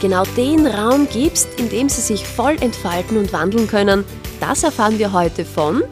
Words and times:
genau 0.00 0.24
den 0.36 0.66
Raum 0.66 1.06
gibst, 1.12 1.48
in 1.60 1.68
dem 1.68 1.88
sie 1.88 2.00
sich 2.00 2.26
voll 2.26 2.56
entfalten 2.60 3.18
und 3.18 3.32
wandeln 3.32 3.68
können, 3.68 4.04
das 4.40 4.62
erfahren 4.62 4.98
wir 4.98 5.12
heute 5.12 5.44
von 5.44 5.82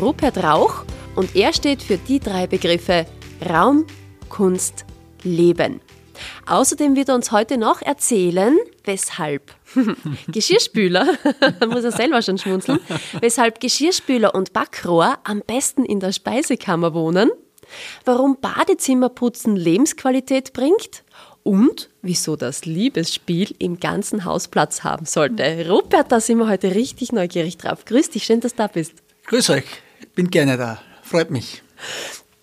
Rupert 0.00 0.42
Rauch 0.44 0.84
und 1.16 1.34
er 1.34 1.52
steht 1.52 1.82
für 1.82 1.96
die 1.96 2.20
drei 2.20 2.46
Begriffe 2.46 3.06
Raum, 3.48 3.86
Kunst, 4.28 4.84
Leben. 5.22 5.80
Außerdem 6.46 6.94
wird 6.94 7.08
er 7.08 7.14
uns 7.14 7.32
heute 7.32 7.56
noch 7.56 7.80
erzählen, 7.80 8.56
weshalb 8.84 9.54
Geschirrspüler, 10.28 11.06
muss 11.68 11.84
er 11.84 11.92
selber 11.92 12.20
schon 12.20 12.38
schmunzeln, 12.38 12.80
weshalb 13.20 13.60
Geschirrspüler 13.60 14.34
und 14.34 14.52
Backrohr 14.52 15.18
am 15.24 15.42
besten 15.44 15.84
in 15.84 16.00
der 16.00 16.12
Speisekammer 16.12 16.92
wohnen, 16.92 17.30
warum 18.04 18.36
Badezimmerputzen 18.40 19.56
Lebensqualität 19.56 20.52
bringt 20.52 21.02
und 21.44 21.90
wieso 22.02 22.34
das 22.34 22.64
Liebesspiel 22.64 23.54
im 23.60 23.78
ganzen 23.78 24.24
Haus 24.24 24.48
Platz 24.48 24.82
haben 24.82 25.06
sollte. 25.06 25.68
Rupert, 25.68 26.10
da 26.10 26.18
sind 26.18 26.38
wir 26.38 26.48
heute 26.48 26.74
richtig 26.74 27.12
neugierig 27.12 27.58
drauf. 27.58 27.84
Grüß 27.84 28.10
dich, 28.10 28.24
schön, 28.24 28.40
dass 28.40 28.52
du 28.52 28.58
da 28.58 28.66
bist. 28.66 28.94
Grüß 29.26 29.50
euch, 29.50 29.64
bin 30.16 30.30
gerne 30.30 30.56
da. 30.56 30.80
Freut 31.02 31.30
mich. 31.30 31.62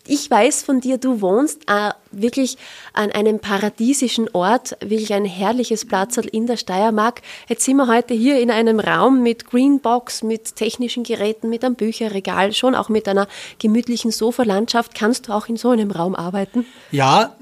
Ich 0.08 0.30
weiß 0.30 0.64
von 0.64 0.82
dir, 0.82 0.98
du 0.98 1.22
wohnst 1.22 1.62
äh, 1.68 1.92
wirklich 2.12 2.58
an 2.94 3.12
einem 3.12 3.40
paradiesischen 3.40 4.30
Ort, 4.34 4.76
wirklich 4.82 5.14
ein 5.14 5.26
herrliches 5.26 5.86
Platz 5.86 6.18
in 6.18 6.48
der 6.48 6.58
Steiermark. 6.58 7.22
Jetzt 7.48 7.66
sind 7.66 7.78
wir 7.78 7.88
heute 7.88 8.14
hier 8.14 8.40
in 8.40 8.50
einem 8.52 8.80
Raum 8.80 9.22
mit 9.22 9.46
Greenbox, 9.46 10.24
mit 10.24 10.56
technischen 10.56 11.04
Geräten, 11.04 11.50
mit 11.50 11.64
einem 11.64 11.76
Bücherregal, 11.76 12.52
schon 12.54 12.76
auch 12.76 12.90
mit 12.90 13.08
einer 13.08 13.28
gemütlichen 13.60 14.12
Sofalandschaft. 14.12 14.96
Kannst 14.96 15.28
du 15.28 15.34
auch 15.34 15.48
in 15.48 15.58
so 15.58 15.70
einem 15.70 15.92
Raum 15.92 16.16
arbeiten? 16.16 16.66
Ja, 16.92 17.36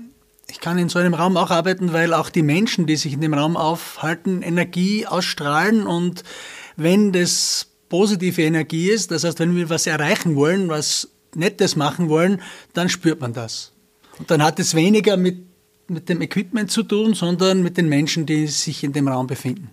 ich 0.49 0.59
kann 0.59 0.77
in 0.77 0.89
so 0.89 0.99
einem 0.99 1.13
Raum 1.13 1.37
auch 1.37 1.51
arbeiten, 1.51 1.93
weil 1.93 2.13
auch 2.13 2.29
die 2.29 2.41
Menschen, 2.41 2.85
die 2.85 2.95
sich 2.95 3.13
in 3.13 3.21
dem 3.21 3.33
Raum 3.33 3.55
aufhalten, 3.55 4.41
Energie 4.41 5.05
ausstrahlen 5.05 5.85
und 5.85 6.23
wenn 6.75 7.11
das 7.11 7.67
positive 7.89 8.41
Energie 8.41 8.89
ist, 8.89 9.11
das 9.11 9.23
heißt, 9.23 9.39
wenn 9.39 9.55
wir 9.55 9.69
was 9.69 9.87
erreichen 9.87 10.35
wollen, 10.35 10.69
was 10.69 11.09
Nettes 11.35 11.75
machen 11.75 12.09
wollen, 12.09 12.41
dann 12.73 12.89
spürt 12.89 13.21
man 13.21 13.33
das. 13.33 13.73
Und 14.17 14.31
dann 14.31 14.43
hat 14.43 14.59
es 14.59 14.75
weniger 14.75 15.17
mit, 15.17 15.39
mit 15.87 16.09
dem 16.09 16.21
Equipment 16.21 16.71
zu 16.71 16.83
tun, 16.83 17.13
sondern 17.13 17.61
mit 17.61 17.77
den 17.77 17.87
Menschen, 17.87 18.25
die 18.25 18.47
sich 18.47 18.83
in 18.83 18.93
dem 18.93 19.07
Raum 19.07 19.27
befinden. 19.27 19.69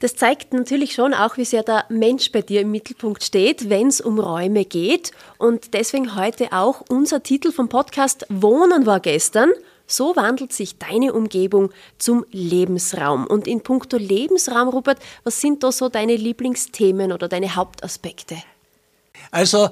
Das 0.00 0.16
zeigt 0.16 0.52
natürlich 0.52 0.92
schon 0.92 1.14
auch, 1.14 1.38
wie 1.38 1.44
sehr 1.44 1.62
der 1.62 1.86
Mensch 1.88 2.30
bei 2.30 2.42
dir 2.42 2.60
im 2.60 2.70
Mittelpunkt 2.70 3.22
steht, 3.22 3.70
wenn 3.70 3.88
es 3.88 4.00
um 4.00 4.18
Räume 4.18 4.64
geht. 4.64 5.12
Und 5.38 5.72
deswegen 5.72 6.16
heute 6.16 6.52
auch 6.52 6.82
unser 6.88 7.22
Titel 7.22 7.52
vom 7.52 7.68
Podcast 7.68 8.26
Wohnen 8.28 8.84
war 8.84 9.00
gestern 9.00 9.50
so 9.86 10.16
wandelt 10.16 10.52
sich 10.52 10.78
deine 10.78 11.12
Umgebung 11.12 11.70
zum 11.98 12.24
Lebensraum. 12.30 13.26
Und 13.26 13.46
in 13.46 13.60
puncto 13.62 13.96
Lebensraum, 13.96 14.68
Rupert, 14.68 14.98
was 15.24 15.40
sind 15.40 15.62
da 15.62 15.72
so 15.72 15.88
deine 15.88 16.16
Lieblingsthemen 16.16 17.12
oder 17.12 17.28
deine 17.28 17.54
Hauptaspekte? 17.54 18.36
Also, 19.30 19.68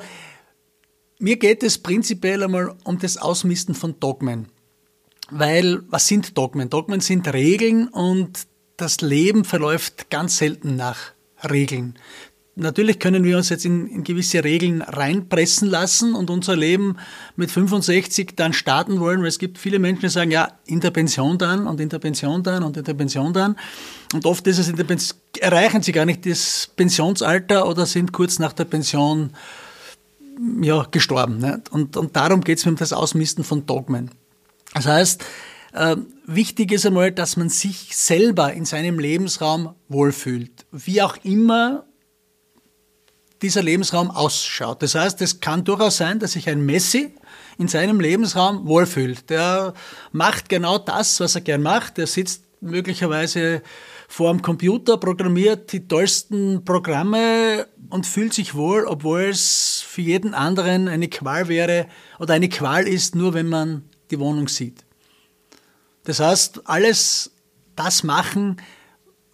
mir 1.18 1.36
geht 1.36 1.62
es 1.62 1.78
prinzipiell 1.78 2.42
einmal 2.42 2.74
um 2.84 2.98
das 2.98 3.16
Ausmisten 3.16 3.74
von 3.74 3.98
Dogmen. 4.00 4.48
Weil, 5.30 5.82
was 5.88 6.08
sind 6.08 6.36
Dogmen? 6.36 6.68
Dogmen 6.68 7.00
sind 7.00 7.32
Regeln 7.32 7.88
und 7.88 8.46
das 8.76 9.00
Leben 9.00 9.44
verläuft 9.44 10.10
ganz 10.10 10.38
selten 10.38 10.76
nach 10.76 11.12
Regeln. 11.48 11.98
Natürlich 12.54 12.98
können 12.98 13.24
wir 13.24 13.38
uns 13.38 13.48
jetzt 13.48 13.64
in, 13.64 13.86
in, 13.86 14.04
gewisse 14.04 14.44
Regeln 14.44 14.82
reinpressen 14.82 15.68
lassen 15.68 16.14
und 16.14 16.28
unser 16.28 16.54
Leben 16.54 16.98
mit 17.34 17.50
65 17.50 18.34
dann 18.36 18.52
starten 18.52 19.00
wollen, 19.00 19.20
weil 19.22 19.28
es 19.28 19.38
gibt 19.38 19.56
viele 19.56 19.78
Menschen, 19.78 20.02
die 20.02 20.08
sagen, 20.10 20.30
ja, 20.30 20.52
in 20.66 20.80
der 20.80 20.90
Pension 20.90 21.38
dann 21.38 21.66
und 21.66 21.80
in 21.80 21.88
der 21.88 21.98
Pension 21.98 22.42
dann 22.42 22.62
und 22.62 22.76
in 22.76 22.84
der 22.84 22.92
Pension 22.92 23.32
dann. 23.32 23.56
Und 24.12 24.26
oft 24.26 24.46
ist 24.46 24.58
es 24.58 24.68
in 24.68 24.76
der 24.76 24.84
Pension, 24.84 25.18
erreichen 25.40 25.80
sie 25.80 25.92
gar 25.92 26.04
nicht 26.04 26.26
das 26.26 26.70
Pensionsalter 26.76 27.66
oder 27.66 27.86
sind 27.86 28.12
kurz 28.12 28.38
nach 28.38 28.52
der 28.52 28.66
Pension 28.66 29.30
ja, 30.60 30.86
gestorben. 30.90 31.38
Nicht? 31.38 31.72
Und, 31.72 31.96
und 31.96 32.14
darum 32.16 32.42
geht 32.42 32.58
es 32.58 32.66
um 32.66 32.76
das 32.76 32.92
Ausmisten 32.92 33.44
von 33.44 33.64
Dogmen. 33.64 34.10
Das 34.74 34.86
heißt, 34.86 35.24
äh, 35.72 35.96
wichtig 36.26 36.72
ist 36.72 36.84
einmal, 36.84 37.12
dass 37.12 37.38
man 37.38 37.48
sich 37.48 37.96
selber 37.96 38.52
in 38.52 38.66
seinem 38.66 38.98
Lebensraum 38.98 39.74
wohlfühlt. 39.88 40.66
Wie 40.70 41.00
auch 41.00 41.16
immer 41.24 41.86
dieser 43.42 43.62
Lebensraum 43.62 44.10
ausschaut. 44.10 44.82
Das 44.82 44.94
heißt, 44.94 45.20
es 45.22 45.40
kann 45.40 45.64
durchaus 45.64 45.96
sein, 45.96 46.18
dass 46.18 46.32
sich 46.32 46.48
ein 46.48 46.64
Messi 46.64 47.14
in 47.58 47.68
seinem 47.68 48.00
Lebensraum 48.00 48.66
wohlfühlt. 48.66 49.28
Der 49.30 49.74
macht 50.12 50.48
genau 50.48 50.78
das, 50.78 51.20
was 51.20 51.34
er 51.34 51.40
gern 51.40 51.62
macht. 51.62 51.98
Der 51.98 52.06
sitzt 52.06 52.44
möglicherweise 52.60 53.62
vor 54.08 54.30
dem 54.30 54.42
Computer, 54.42 54.98
programmiert 54.98 55.72
die 55.72 55.88
tollsten 55.88 56.64
Programme 56.64 57.66
und 57.90 58.06
fühlt 58.06 58.34
sich 58.34 58.54
wohl, 58.54 58.84
obwohl 58.84 59.22
es 59.22 59.82
für 59.86 60.02
jeden 60.02 60.34
anderen 60.34 60.86
eine 60.88 61.08
Qual 61.08 61.48
wäre 61.48 61.86
oder 62.18 62.34
eine 62.34 62.48
Qual 62.48 62.86
ist, 62.86 63.14
nur 63.14 63.34
wenn 63.34 63.48
man 63.48 63.84
die 64.10 64.18
Wohnung 64.18 64.48
sieht. 64.48 64.84
Das 66.04 66.20
heißt, 66.20 66.62
alles 66.66 67.32
das 67.74 68.02
machen, 68.02 68.60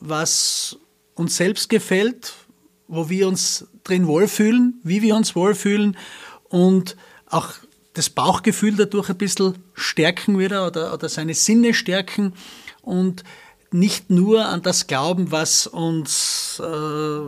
was 0.00 0.78
uns 1.14 1.36
selbst 1.36 1.68
gefällt, 1.68 2.34
wo 2.86 3.08
wir 3.08 3.26
uns 3.26 3.66
drin 3.88 4.06
wohlfühlen, 4.06 4.80
wie 4.82 5.02
wir 5.02 5.16
uns 5.16 5.34
wohlfühlen 5.34 5.96
und 6.48 6.96
auch 7.26 7.52
das 7.94 8.10
Bauchgefühl 8.10 8.76
dadurch 8.76 9.08
ein 9.08 9.18
bisschen 9.18 9.58
stärken 9.74 10.38
wieder 10.38 10.66
oder, 10.66 10.94
oder 10.94 11.08
seine 11.08 11.34
Sinne 11.34 11.74
stärken 11.74 12.32
und 12.82 13.24
nicht 13.70 14.08
nur 14.10 14.46
an 14.46 14.62
das 14.62 14.86
glauben, 14.86 15.30
was 15.30 15.66
uns 15.66 16.60
äh, 16.64 17.20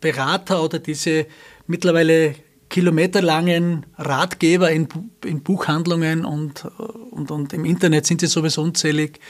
Berater 0.00 0.62
oder 0.62 0.78
diese 0.78 1.26
mittlerweile 1.66 2.36
kilometerlangen 2.68 3.86
Ratgeber 3.96 4.70
in, 4.70 4.88
in 5.24 5.42
Buchhandlungen 5.42 6.24
und, 6.24 6.66
und, 7.10 7.30
und 7.30 7.52
im 7.52 7.64
Internet 7.64 8.06
sind 8.06 8.20
sie 8.20 8.26
sowieso 8.26 8.62
unzählig, 8.62 9.20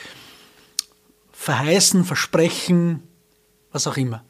verheißen, 1.33 2.05
versprechen, 2.05 3.03
was 3.71 3.87
auch 3.87 3.97
immer. 3.97 4.25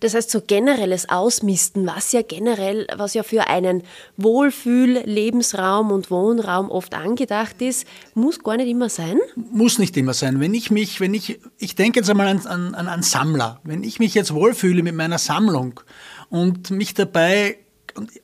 Das 0.00 0.14
heißt, 0.14 0.30
so 0.30 0.40
generelles 0.40 1.08
Ausmisten, 1.08 1.86
was 1.86 2.12
ja 2.12 2.22
generell, 2.22 2.86
was 2.96 3.14
ja 3.14 3.22
für 3.22 3.46
einen 3.48 3.82
Wohlfühl-Lebensraum 4.16 5.92
und 5.92 6.10
Wohnraum 6.10 6.70
oft 6.70 6.94
angedacht 6.94 7.60
ist, 7.60 7.86
muss 8.14 8.42
gar 8.42 8.56
nicht 8.56 8.68
immer 8.68 8.88
sein? 8.88 9.18
Muss 9.36 9.78
nicht 9.78 9.96
immer 9.98 10.14
sein. 10.14 10.40
Wenn 10.40 10.54
ich 10.54 10.70
mich, 10.70 11.00
wenn 11.00 11.12
ich, 11.12 11.38
ich 11.58 11.74
denke 11.74 12.00
jetzt 12.00 12.08
einmal 12.08 12.28
an, 12.28 12.46
an, 12.46 12.74
an 12.74 12.88
einen 12.88 13.02
Sammler. 13.02 13.60
Wenn 13.62 13.84
ich 13.84 13.98
mich 13.98 14.14
jetzt 14.14 14.32
wohlfühle 14.32 14.82
mit 14.82 14.94
meiner 14.94 15.18
Sammlung 15.18 15.80
und 16.30 16.70
mich 16.70 16.94
dabei 16.94 17.58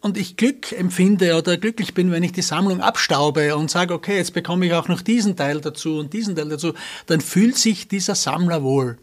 und 0.01 0.17
ich 0.17 0.37
Glück 0.37 0.73
empfinde 0.73 1.37
oder 1.37 1.57
glücklich 1.57 1.93
bin, 1.93 2.11
wenn 2.11 2.23
ich 2.23 2.33
die 2.33 2.43
Sammlung 2.43 2.81
abstaube 2.81 3.57
und 3.57 3.71
sage, 3.71 3.93
okay, 3.93 4.17
jetzt 4.17 4.33
bekomme 4.33 4.65
ich 4.65 4.73
auch 4.73 4.89
noch 4.89 5.03
diesen 5.03 5.37
Teil 5.37 5.61
dazu 5.61 5.99
und 5.99 6.13
diesen 6.13 6.37
Teil 6.37 6.49
dazu, 6.49 6.73
dann 7.07 7.21
fühlt 7.21 7.59
sich 7.59 7.89
dieser 7.89 8.15
Sammler 8.15 8.63
wohl. 8.63 8.97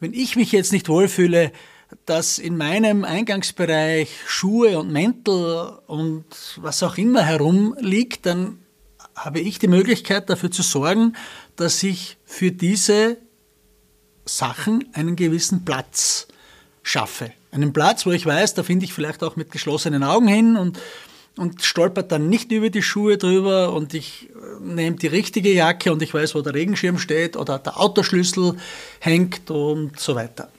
Wenn 0.00 0.12
ich 0.12 0.36
mich 0.36 0.52
jetzt 0.52 0.72
nicht 0.72 0.88
wohlfühle, 0.88 1.52
dass 2.06 2.38
in 2.38 2.56
meinem 2.56 3.04
Eingangsbereich 3.04 4.10
Schuhe 4.26 4.78
und 4.78 4.92
Mäntel 4.92 5.72
und 5.86 6.24
was 6.56 6.82
auch 6.82 6.98
immer 6.98 7.22
herumliegt, 7.22 8.26
dann 8.26 8.58
habe 9.14 9.40
ich 9.40 9.58
die 9.58 9.68
Möglichkeit 9.68 10.28
dafür 10.28 10.50
zu 10.50 10.62
sorgen, 10.62 11.14
dass 11.56 11.82
ich 11.82 12.16
für 12.24 12.50
diese 12.50 13.18
Sachen 14.24 14.88
einen 14.92 15.16
gewissen 15.16 15.64
Platz 15.64 16.26
schaffe. 16.82 17.32
Einen 17.50 17.72
Platz, 17.72 18.06
wo 18.06 18.10
ich 18.10 18.26
weiß, 18.26 18.54
da 18.54 18.62
finde 18.62 18.84
ich 18.84 18.92
vielleicht 18.92 19.22
auch 19.22 19.36
mit 19.36 19.50
geschlossenen 19.50 20.02
Augen 20.02 20.26
hin 20.26 20.56
und, 20.56 20.80
und 21.36 21.62
stolpert 21.62 22.10
dann 22.10 22.28
nicht 22.28 22.50
über 22.50 22.70
die 22.70 22.82
Schuhe 22.82 23.16
drüber 23.16 23.72
und 23.72 23.94
ich 23.94 24.30
äh, 24.30 24.62
nehme 24.62 24.96
die 24.96 25.06
richtige 25.06 25.52
Jacke 25.52 25.92
und 25.92 26.02
ich 26.02 26.12
weiß, 26.12 26.34
wo 26.34 26.40
der 26.40 26.54
Regenschirm 26.54 26.98
steht 26.98 27.36
oder 27.36 27.58
der 27.58 27.80
Autoschlüssel 27.80 28.56
hängt 29.00 29.50
und 29.50 29.98
so 30.00 30.14
weiter. 30.14 30.50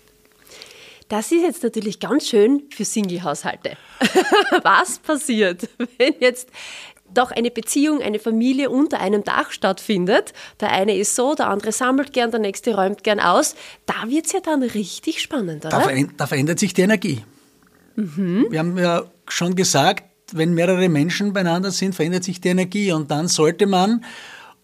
Das 1.07 1.31
ist 1.31 1.41
jetzt 1.41 1.63
natürlich 1.63 1.99
ganz 1.99 2.27
schön 2.27 2.63
für 2.71 2.83
Single-Haushalte. 2.83 3.77
Was 4.63 4.99
passiert, 4.99 5.69
wenn 5.97 6.15
jetzt 6.19 6.49
doch 7.13 7.31
eine 7.31 7.51
Beziehung, 7.51 8.01
eine 8.01 8.19
Familie 8.19 8.69
unter 8.69 8.99
einem 8.99 9.23
Dach 9.23 9.51
stattfindet. 9.51 10.33
Der 10.59 10.71
eine 10.71 10.97
ist 10.97 11.15
so, 11.15 11.35
der 11.35 11.49
andere 11.49 11.71
sammelt 11.71 12.13
gern, 12.13 12.31
der 12.31 12.39
nächste 12.39 12.75
räumt 12.75 13.03
gern 13.03 13.19
aus. 13.19 13.55
Da 13.85 14.09
wird 14.09 14.25
es 14.25 14.31
ja 14.33 14.39
dann 14.39 14.63
richtig 14.63 15.21
spannend, 15.21 15.65
oder? 15.65 15.87
Da, 16.17 16.27
verändert 16.27 16.59
sich 16.59 16.73
die 16.73 16.81
Energie. 16.81 17.23
Mhm. 17.95 18.47
Wir 18.49 18.59
haben 18.59 18.77
ja 18.77 19.03
schon 19.27 19.55
gesagt, 19.55 20.03
wenn 20.31 20.53
mehrere 20.53 20.89
Menschen 20.89 21.33
beieinander 21.33 21.71
sind, 21.71 21.95
verändert 21.95 22.23
sich 22.23 22.41
die 22.41 22.49
Energie 22.49 22.91
und 22.91 23.11
dann 23.11 23.27
sollte 23.27 23.67
man, 23.67 24.03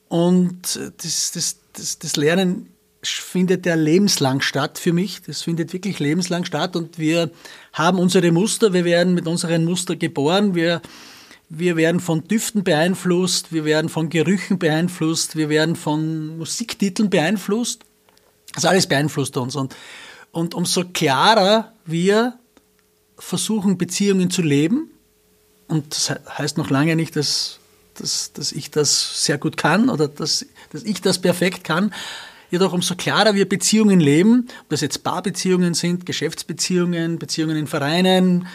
und 0.10 0.80
das, 0.98 1.32
das, 1.32 1.58
das, 1.74 2.00
das 2.00 2.16
Lernen 2.16 2.74
findet 3.04 3.66
ja 3.66 3.76
lebenslang 3.76 4.42
statt 4.42 4.78
für 4.78 4.94
mich. 4.94 5.22
Das 5.24 5.42
findet 5.42 5.74
wirklich 5.74 6.00
lebenslang 6.00 6.46
statt. 6.46 6.76
Und 6.76 7.00
wir 7.00 7.32
haben 7.74 8.00
unsere 8.00 8.32
Muster, 8.32 8.74
wir 8.74 8.86
werden 8.86 9.14
mit 9.14 9.28
unseren 9.28 9.66
Mustern 9.66 9.98
geboren, 9.98 10.56
wir, 10.56 10.82
wir 11.50 11.76
werden 11.76 12.00
von 12.00 12.28
Düften 12.28 12.64
beeinflusst, 12.64 13.52
wir 13.52 13.66
werden 13.66 13.90
von 13.90 14.10
Gerüchen 14.10 14.60
beeinflusst, 14.60 15.36
wir 15.36 15.50
werden 15.50 15.76
von 15.76 16.38
Musiktiteln 16.38 17.10
beeinflusst. 17.10 17.84
Das 18.54 18.66
alles 18.66 18.88
beeinflusst 18.88 19.38
uns. 19.38 19.56
Und, 19.56 19.76
und 20.32 20.54
umso 20.54 20.84
klarer 20.86 21.74
wir 21.86 22.38
versuchen, 23.18 23.78
Beziehungen 23.78 24.30
zu 24.30 24.42
leben, 24.42 24.92
und 25.68 25.96
das 25.96 26.14
heißt 26.38 26.58
noch 26.58 26.70
lange 26.70 26.98
nicht, 26.98 27.16
dass, 27.16 27.60
dass, 27.94 28.34
dass 28.34 28.52
ich 28.52 28.72
das 28.72 29.24
sehr 29.24 29.38
gut 29.38 29.56
kann 29.56 29.90
oder 29.90 30.10
dass, 30.10 30.46
dass 30.72 30.84
ich 30.84 31.02
das 31.02 31.20
perfekt 31.20 31.64
kann, 31.64 31.94
Jedoch 32.52 32.74
umso 32.74 32.96
klarer 32.96 33.34
wir 33.34 33.48
Beziehungen 33.48 34.02
leben, 34.02 34.48
ob 34.64 34.70
das 34.70 34.82
jetzt 34.82 35.04
Paarbeziehungen 35.04 35.74
sind, 35.74 36.06
Geschäftsbeziehungen, 36.06 37.18
Beziehungen 37.18 37.56
in 37.56 37.66
Vereinen, 37.66 38.48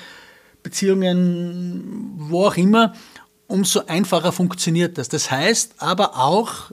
Beziehungen 0.62 2.12
wo 2.16 2.46
auch 2.46 2.56
immer, 2.56 2.93
umso 3.46 3.87
einfacher 3.87 4.32
funktioniert 4.32 4.98
das. 4.98 5.08
Das 5.08 5.31
heißt 5.31 5.76
aber 5.78 6.19
auch, 6.19 6.70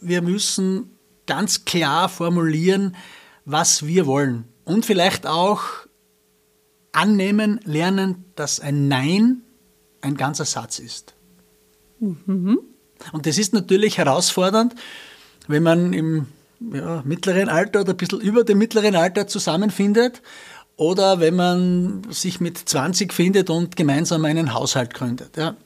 wir 0.00 0.22
müssen 0.22 0.90
ganz 1.26 1.64
klar 1.64 2.08
formulieren, 2.08 2.96
was 3.44 3.86
wir 3.86 4.06
wollen. 4.06 4.44
Und 4.64 4.86
vielleicht 4.86 5.26
auch 5.26 5.62
annehmen, 6.92 7.60
lernen, 7.64 8.24
dass 8.34 8.58
ein 8.58 8.88
Nein 8.88 9.42
ein 10.00 10.16
ganzer 10.16 10.44
Satz 10.44 10.78
ist. 10.80 11.14
Mhm. 12.00 12.58
Und 13.12 13.26
das 13.26 13.38
ist 13.38 13.52
natürlich 13.52 13.98
herausfordernd, 13.98 14.74
wenn 15.46 15.62
man 15.62 15.92
im 15.92 16.26
ja, 16.60 17.02
mittleren 17.04 17.48
Alter 17.48 17.82
oder 17.82 17.92
ein 17.92 17.96
bisschen 17.96 18.20
über 18.20 18.44
dem 18.44 18.58
mittleren 18.58 18.96
Alter 18.96 19.26
zusammenfindet 19.26 20.22
oder 20.76 21.20
wenn 21.20 21.36
man 21.36 22.02
sich 22.10 22.40
mit 22.40 22.58
20 22.58 23.12
findet 23.12 23.50
und 23.50 23.76
gemeinsam 23.76 24.24
einen 24.24 24.54
Haushalt 24.54 24.94
gründet. 24.94 25.36
Ja. 25.36 25.56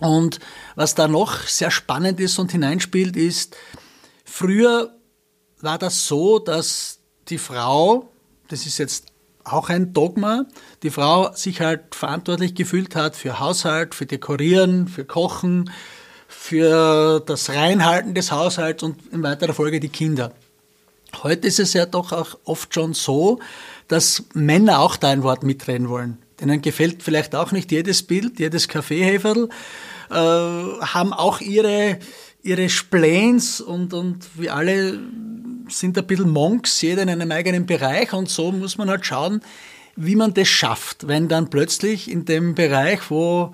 Und 0.00 0.38
was 0.74 0.94
da 0.94 1.08
noch 1.08 1.42
sehr 1.42 1.70
spannend 1.70 2.20
ist 2.20 2.38
und 2.38 2.52
hineinspielt, 2.52 3.16
ist, 3.16 3.56
früher 4.24 4.94
war 5.60 5.78
das 5.78 6.06
so, 6.06 6.38
dass 6.38 7.00
die 7.28 7.38
Frau, 7.38 8.08
das 8.48 8.64
ist 8.64 8.78
jetzt 8.78 9.06
auch 9.44 9.68
ein 9.70 9.92
Dogma, 9.92 10.44
die 10.82 10.90
Frau 10.90 11.32
sich 11.32 11.60
halt 11.60 11.94
verantwortlich 11.94 12.54
gefühlt 12.54 12.94
hat 12.94 13.16
für 13.16 13.40
Haushalt, 13.40 13.94
für 13.94 14.06
Dekorieren, 14.06 14.88
für 14.88 15.04
Kochen, 15.04 15.70
für 16.28 17.20
das 17.20 17.48
Reinhalten 17.48 18.14
des 18.14 18.30
Haushalts 18.30 18.82
und 18.82 18.96
in 19.12 19.22
weiterer 19.22 19.54
Folge 19.54 19.80
die 19.80 19.88
Kinder. 19.88 20.32
Heute 21.22 21.48
ist 21.48 21.58
es 21.58 21.72
ja 21.72 21.86
doch 21.86 22.12
auch 22.12 22.38
oft 22.44 22.72
schon 22.74 22.92
so, 22.92 23.40
dass 23.88 24.24
Männer 24.34 24.80
auch 24.80 24.96
da 24.96 25.08
ein 25.08 25.22
Wort 25.22 25.42
mitreden 25.42 25.88
wollen. 25.88 26.18
Denen 26.38 26.60
gefällt 26.60 27.02
vielleicht 27.02 27.34
auch 27.34 27.50
nicht 27.50 27.72
jedes 27.72 28.02
Bild, 28.02 28.38
jedes 28.38 28.68
Kaffeeheferl, 28.68 29.48
äh, 30.10 30.14
haben 30.14 31.14
auch 31.14 31.40
ihre, 31.40 31.98
ihre 32.42 32.68
Spläns 32.68 33.62
und, 33.62 33.94
und 33.94 34.28
wir 34.34 34.54
alle 34.54 35.00
sind 35.68 35.96
ein 35.96 36.06
bisschen 36.06 36.30
Monks, 36.30 36.80
jeder 36.82 37.02
in 37.02 37.08
einem 37.08 37.32
eigenen 37.32 37.64
Bereich 37.64 38.12
und 38.12 38.28
so 38.28 38.52
muss 38.52 38.76
man 38.76 38.90
halt 38.90 39.06
schauen, 39.06 39.40
wie 39.96 40.14
man 40.14 40.34
das 40.34 40.48
schafft, 40.48 41.08
wenn 41.08 41.28
dann 41.28 41.50
plötzlich 41.50 42.10
in 42.10 42.26
dem 42.26 42.54
Bereich, 42.54 43.10
wo 43.10 43.52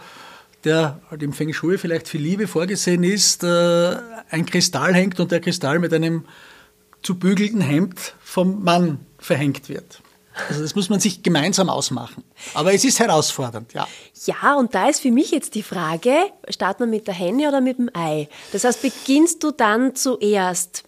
der 0.65 1.01
halt 1.11 1.23
im 1.23 1.33
Feng 1.33 1.53
Shui 1.53 1.79
vielleicht 1.79 2.09
für 2.09 2.19
Liebe 2.19 2.47
vorgesehen 2.47 3.05
ist, 3.05 3.45
äh, 3.45 3.97
ein 4.31 4.47
Kristall 4.47 4.95
hängt 4.95 5.21
und 5.21 5.31
der 5.31 5.41
Kristall 5.41 5.79
mit 5.79 5.93
einem 5.93 6.25
zu 7.03 7.19
bügelten 7.19 7.61
Hemd 7.61 8.15
vom 8.23 8.65
Mann 8.65 8.99
verhängt 9.19 9.69
wird. 9.69 10.01
Also 10.49 10.63
das 10.63 10.75
muss 10.75 10.89
man 10.89 11.01
sich 11.01 11.23
gemeinsam 11.23 11.69
ausmachen. 11.69 12.25
Aber 12.55 12.75
es 12.75 12.85
ist 12.85 12.99
herausfordernd, 12.99 13.73
ja. 13.73 13.87
Ja, 14.27 14.57
und 14.57 14.75
da 14.75 14.89
ist 14.89 15.01
für 15.01 15.11
mich 15.11 15.31
jetzt 15.31 15.55
die 15.55 15.63
Frage, 15.63 16.13
startet 16.49 16.81
man 16.81 16.91
mit 16.91 17.07
der 17.07 17.15
Henne 17.15 17.49
oder 17.49 17.61
mit 17.61 17.79
dem 17.79 17.91
Ei? 17.95 18.29
Das 18.53 18.65
heißt, 18.65 18.83
beginnst 18.83 19.43
du 19.45 19.53
dann 19.53 19.95
zuerst 19.95 20.85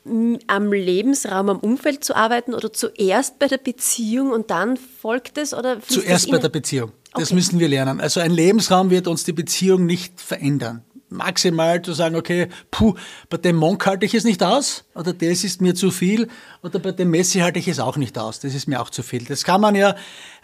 am 0.46 0.72
Lebensraum, 0.72 1.48
am 1.50 1.58
Umfeld 1.58 2.04
zu 2.04 2.16
arbeiten 2.16 2.54
oder 2.54 2.72
zuerst 2.72 3.38
bei 3.38 3.46
der 3.46 3.58
Beziehung 3.58 4.32
und 4.32 4.50
dann 4.50 4.76
folgt 4.76 5.38
es? 5.38 5.54
Oder 5.54 5.80
zuerst 5.80 6.30
bei 6.30 6.38
der 6.38 6.48
Beziehung. 6.48 6.92
Das 7.12 7.24
okay. 7.24 7.34
müssen 7.34 7.60
wir 7.60 7.68
lernen. 7.68 8.00
Also 8.00 8.20
ein 8.20 8.30
Lebensraum 8.30 8.90
wird 8.90 9.06
uns 9.06 9.24
die 9.24 9.32
Beziehung 9.32 9.86
nicht 9.86 10.20
verändern. 10.20 10.82
Maximal 11.08 11.82
zu 11.82 11.92
sagen, 11.92 12.16
okay, 12.16 12.48
puh, 12.70 12.94
bei 13.28 13.36
dem 13.36 13.56
Monk 13.56 13.86
halte 13.86 14.06
ich 14.06 14.14
es 14.14 14.24
nicht 14.24 14.42
aus 14.42 14.84
oder 14.94 15.12
das 15.12 15.44
ist 15.44 15.60
mir 15.60 15.74
zu 15.74 15.90
viel 15.90 16.28
oder 16.62 16.78
bei 16.78 16.92
dem 16.92 17.10
Messi 17.10 17.38
halte 17.38 17.58
ich 17.58 17.68
es 17.68 17.78
auch 17.78 17.96
nicht 17.96 18.18
aus, 18.18 18.40
das 18.40 18.54
ist 18.54 18.66
mir 18.66 18.80
auch 18.80 18.90
zu 18.90 19.02
viel. 19.02 19.24
Das 19.24 19.44
kann 19.44 19.60
man 19.60 19.74
ja 19.74 19.94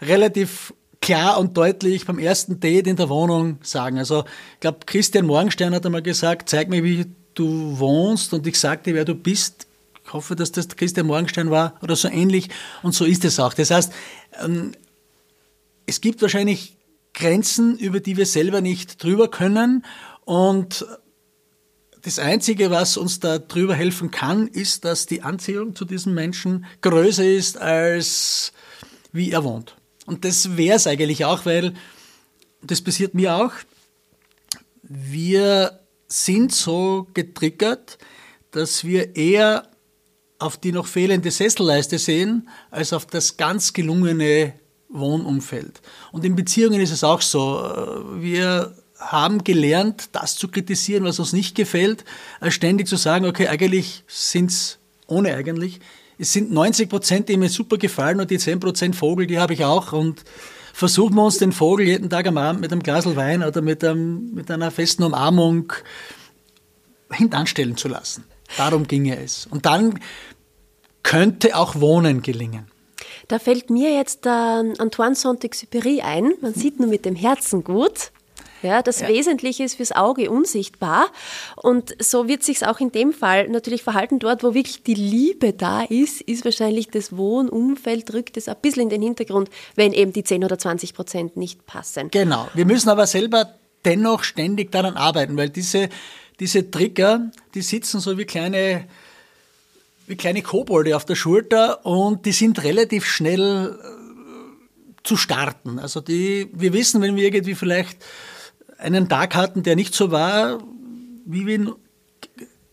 relativ 0.01 0.73
klar 1.01 1.37
und 1.37 1.57
deutlich 1.57 2.05
beim 2.05 2.17
ersten 2.17 2.61
Date 2.61 2.87
in 2.87 2.95
der 2.95 3.09
Wohnung 3.09 3.57
sagen. 3.61 3.97
Also 3.97 4.23
ich 4.53 4.59
glaube, 4.61 4.79
Christian 4.85 5.25
Morgenstern 5.25 5.75
hat 5.75 5.85
einmal 5.85 6.01
gesagt, 6.01 6.47
zeig 6.47 6.69
mir, 6.69 6.83
wie 6.83 7.05
du 7.33 7.77
wohnst 7.77 8.33
und 8.33 8.47
ich 8.47 8.57
sag 8.57 8.83
dir, 8.83 8.93
wer 8.93 9.05
du 9.05 9.15
bist. 9.15 9.67
Ich 10.05 10.13
hoffe, 10.13 10.35
dass 10.35 10.51
das 10.51 10.69
Christian 10.69 11.07
Morgenstern 11.07 11.51
war 11.51 11.73
oder 11.81 11.97
so 11.97 12.07
ähnlich 12.07 12.49
und 12.83 12.93
so 12.93 13.03
ist 13.03 13.25
es 13.25 13.39
auch. 13.39 13.53
Das 13.53 13.69
heißt, 13.69 13.91
ähm, 14.43 14.71
es 15.85 15.99
gibt 15.99 16.21
wahrscheinlich 16.21 16.77
Grenzen, 17.13 17.77
über 17.77 17.99
die 17.99 18.17
wir 18.17 18.25
selber 18.25 18.61
nicht 18.61 19.03
drüber 19.03 19.29
können. 19.29 19.85
Und 20.25 20.85
das 22.03 22.19
Einzige, 22.19 22.69
was 22.69 22.97
uns 22.97 23.19
da 23.19 23.39
drüber 23.39 23.75
helfen 23.75 24.11
kann, 24.11 24.47
ist, 24.47 24.83
dass 24.83 25.05
die 25.05 25.21
Anziehung 25.21 25.75
zu 25.75 25.85
diesem 25.85 26.13
Menschen 26.13 26.65
größer 26.81 27.25
ist, 27.25 27.57
als 27.57 28.51
wie 29.11 29.31
er 29.31 29.43
wohnt. 29.43 29.75
Und 30.05 30.25
das 30.25 30.57
wäre 30.57 30.75
es 30.75 30.87
eigentlich 30.87 31.23
auch, 31.23 31.45
weil 31.45 31.73
das 32.61 32.81
passiert 32.81 33.13
mir 33.13 33.35
auch. 33.35 33.53
Wir 34.81 35.79
sind 36.07 36.53
so 36.53 37.07
getriggert, 37.13 37.97
dass 38.51 38.83
wir 38.83 39.15
eher 39.15 39.69
auf 40.39 40.57
die 40.57 40.73
noch 40.73 40.87
fehlende 40.87 41.31
Sesselleiste 41.31 41.97
sehen, 41.97 42.49
als 42.69 42.91
auf 42.91 43.05
das 43.05 43.37
ganz 43.37 43.71
gelungene 43.71 44.53
Wohnumfeld. 44.89 45.81
Und 46.11 46.25
in 46.25 46.35
Beziehungen 46.35 46.81
ist 46.81 46.91
es 46.91 47.03
auch 47.03 47.21
so. 47.21 47.63
Wir 48.15 48.75
haben 49.11 49.43
gelernt, 49.43 50.09
das 50.13 50.35
zu 50.35 50.47
kritisieren, 50.47 51.03
was 51.03 51.19
uns 51.19 51.33
nicht 51.33 51.55
gefällt, 51.55 52.03
als 52.39 52.53
ständig 52.53 52.87
zu 52.87 52.95
sagen, 52.95 53.25
okay, 53.25 53.47
eigentlich 53.47 54.03
sind 54.07 54.49
es, 54.49 54.79
ohne 55.07 55.33
eigentlich, 55.35 55.79
es 56.17 56.31
sind 56.31 56.51
90 56.51 56.89
Prozent, 56.89 57.29
die 57.29 57.37
mir 57.37 57.49
super 57.49 57.77
gefallen 57.77 58.19
und 58.19 58.31
die 58.31 58.37
10 58.37 58.59
Prozent 58.59 58.95
Vogel, 58.95 59.27
die 59.27 59.39
habe 59.39 59.53
ich 59.53 59.65
auch 59.65 59.93
und 59.93 60.23
versuchen 60.73 61.15
wir 61.15 61.23
uns 61.23 61.37
den 61.37 61.51
Vogel 61.51 61.87
jeden 61.87 62.09
Tag 62.09 62.27
am 62.27 62.37
Abend 62.37 62.61
mit 62.61 62.71
einem 62.71 62.83
Glas 62.83 63.05
Wein 63.15 63.43
oder 63.43 63.61
mit, 63.61 63.83
einem, 63.83 64.33
mit 64.33 64.49
einer 64.49 64.71
festen 64.71 65.03
Umarmung 65.03 65.73
hintanstellen 67.11 67.77
zu 67.77 67.87
lassen. 67.87 68.23
Darum 68.57 68.87
ginge 68.87 69.17
es. 69.17 69.47
Und 69.47 69.65
dann 69.65 69.99
könnte 71.03 71.55
auch 71.55 71.79
Wohnen 71.79 72.21
gelingen. 72.21 72.67
Da 73.27 73.39
fällt 73.39 73.69
mir 73.69 73.93
jetzt 73.93 74.25
äh, 74.25 74.29
Antoine 74.29 75.15
Saint-Exupéry 75.15 76.01
ein. 76.01 76.33
Man 76.41 76.53
sieht 76.53 76.79
nur 76.79 76.89
mit 76.89 77.05
dem 77.05 77.15
Herzen 77.15 77.63
gut. 77.63 78.11
Ja, 78.63 78.81
das 78.81 79.01
ja. 79.01 79.07
Wesentliche 79.07 79.63
ist 79.63 79.75
fürs 79.75 79.91
Auge 79.91 80.31
unsichtbar. 80.31 81.07
Und 81.55 81.95
so 81.99 82.27
wird 82.27 82.43
sich 82.43 82.65
auch 82.65 82.79
in 82.79 82.91
dem 82.91 83.13
Fall 83.13 83.47
natürlich 83.49 83.83
verhalten. 83.83 84.19
Dort, 84.19 84.43
wo 84.43 84.53
wirklich 84.53 84.83
die 84.83 84.95
Liebe 84.95 85.53
da 85.53 85.83
ist, 85.83 86.21
ist 86.21 86.45
wahrscheinlich 86.45 86.89
das 86.89 87.15
Wohnumfeld, 87.15 88.13
rückt 88.13 88.37
es 88.37 88.47
ein 88.47 88.55
bisschen 88.61 88.83
in 88.83 88.89
den 88.89 89.01
Hintergrund, 89.01 89.49
wenn 89.75 89.93
eben 89.93 90.13
die 90.13 90.23
10 90.23 90.43
oder 90.43 90.57
20 90.57 90.93
Prozent 90.93 91.37
nicht 91.37 91.65
passen. 91.65 92.09
Genau. 92.09 92.47
Wir 92.53 92.65
müssen 92.65 92.89
aber 92.89 93.07
selber 93.07 93.53
dennoch 93.85 94.23
ständig 94.23 94.71
daran 94.71 94.95
arbeiten, 94.95 95.37
weil 95.37 95.49
diese, 95.49 95.89
diese 96.39 96.71
Trigger, 96.71 97.31
die 97.53 97.61
sitzen 97.61 97.99
so 97.99 98.17
wie 98.17 98.25
kleine 98.25 98.87
wie 100.07 100.15
kleine 100.15 100.41
Kobolde 100.41 100.95
auf 100.95 101.05
der 101.05 101.15
Schulter 101.15 101.85
und 101.85 102.25
die 102.25 102.31
sind 102.31 102.63
relativ 102.63 103.05
schnell 103.05 103.79
äh, 103.79 105.03
zu 105.03 105.17
starten. 105.17 105.79
Also 105.79 106.01
die, 106.01 106.49
wir 106.53 106.73
wissen, 106.73 107.01
wenn 107.01 107.15
wir 107.15 107.23
irgendwie 107.23 107.55
vielleicht 107.55 107.97
einen 108.83 109.09
Tag 109.09 109.35
hatten, 109.35 109.63
der 109.63 109.75
nicht 109.75 109.95
so 109.95 110.11
war, 110.11 110.59
wie 111.25 111.45
wir 111.45 111.55
ihn 111.55 111.71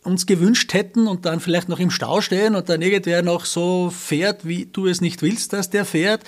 uns 0.02 0.26
gewünscht 0.26 0.72
hätten 0.72 1.06
und 1.06 1.26
dann 1.26 1.40
vielleicht 1.40 1.68
noch 1.68 1.78
im 1.78 1.90
Stau 1.90 2.20
stehen 2.20 2.54
und 2.54 2.68
dann 2.68 2.82
irgendwer 2.82 3.22
noch 3.22 3.44
so 3.44 3.90
fährt, 3.90 4.46
wie 4.46 4.66
du 4.66 4.86
es 4.86 5.00
nicht 5.00 5.22
willst, 5.22 5.52
dass 5.52 5.70
der 5.70 5.84
fährt. 5.84 6.22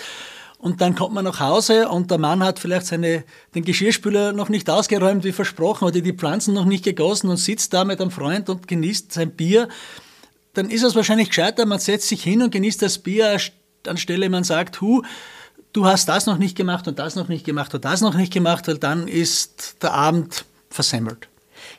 Und 0.59 0.81
dann 0.81 0.95
kommt 0.95 1.15
man 1.15 1.25
nach 1.25 1.41
Hause 1.41 1.89
und 1.89 2.11
der 2.11 2.19
Mann 2.19 2.45
hat 2.45 2.59
vielleicht 2.59 2.87
seine, 2.87 3.25
den 3.55 3.65
Geschirrspüler 3.65 4.33
noch 4.33 4.49
nicht 4.49 4.71
ausgeräumt 4.71 5.25
wie 5.25 5.33
versprochen 5.33 5.87
oder 5.87 6.01
die 6.01 6.13
Pflanzen 6.13 6.55
noch 6.55 6.67
nicht 6.67 6.85
gegossen 6.85 7.31
und 7.31 7.39
sitzt 7.39 7.75
da 7.75 7.85
mit 7.85 8.01
einem 8.01 8.13
Freund 8.13 8.49
und 8.49 8.69
genießt 8.69 9.13
sein 9.13 9.33
Bier 9.33 9.69
dann 10.55 10.71
ist 10.71 10.83
es 10.83 10.95
wahrscheinlich 10.95 11.29
gescheiter, 11.29 11.67
man 11.67 11.79
setzt 11.79 12.09
sich 12.09 12.23
hin 12.23 12.43
und 12.43 12.51
genießt 12.51 12.83
das 12.83 12.99
Bier, 12.99 13.39
anstelle 13.87 14.29
man 14.29 14.45
sagt, 14.45 14.81
hu, 14.81 15.03
du 15.73 15.87
hast 15.87 16.09
das 16.09 16.27
noch 16.27 16.39
nicht 16.39 16.57
gemacht 16.57 16.87
und 16.89 16.99
das 16.99 17.17
noch 17.17 17.29
nicht 17.29 17.45
gemacht 17.45 17.75
und 17.75 17.85
das 17.85 18.01
noch 18.01 18.15
nicht 18.15 18.33
gemacht, 18.33 18.69
weil 18.69 18.79
dann 18.79 19.09
ist 19.09 19.83
der 19.83 19.93
Abend 19.95 20.45
versemmelt. 20.71 21.29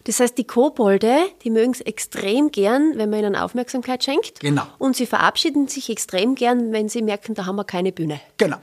Das 0.05 0.19
heißt, 0.19 0.37
die 0.37 0.43
Kobolde, 0.45 1.17
die 1.43 1.49
mögen 1.49 1.71
es 1.71 1.81
extrem 1.81 2.51
gern, 2.51 2.93
wenn 2.95 3.09
man 3.09 3.19
ihnen 3.19 3.35
Aufmerksamkeit 3.35 4.03
schenkt. 4.03 4.39
Genau. 4.39 4.63
Und 4.77 4.95
sie 4.95 5.05
verabschieden 5.05 5.67
sich 5.67 5.89
extrem 5.89 6.35
gern, 6.35 6.71
wenn 6.71 6.89
sie 6.89 7.01
merken, 7.01 7.35
da 7.35 7.45
haben 7.45 7.55
wir 7.55 7.63
keine 7.63 7.91
Bühne. 7.91 8.19
Genau, 8.37 8.57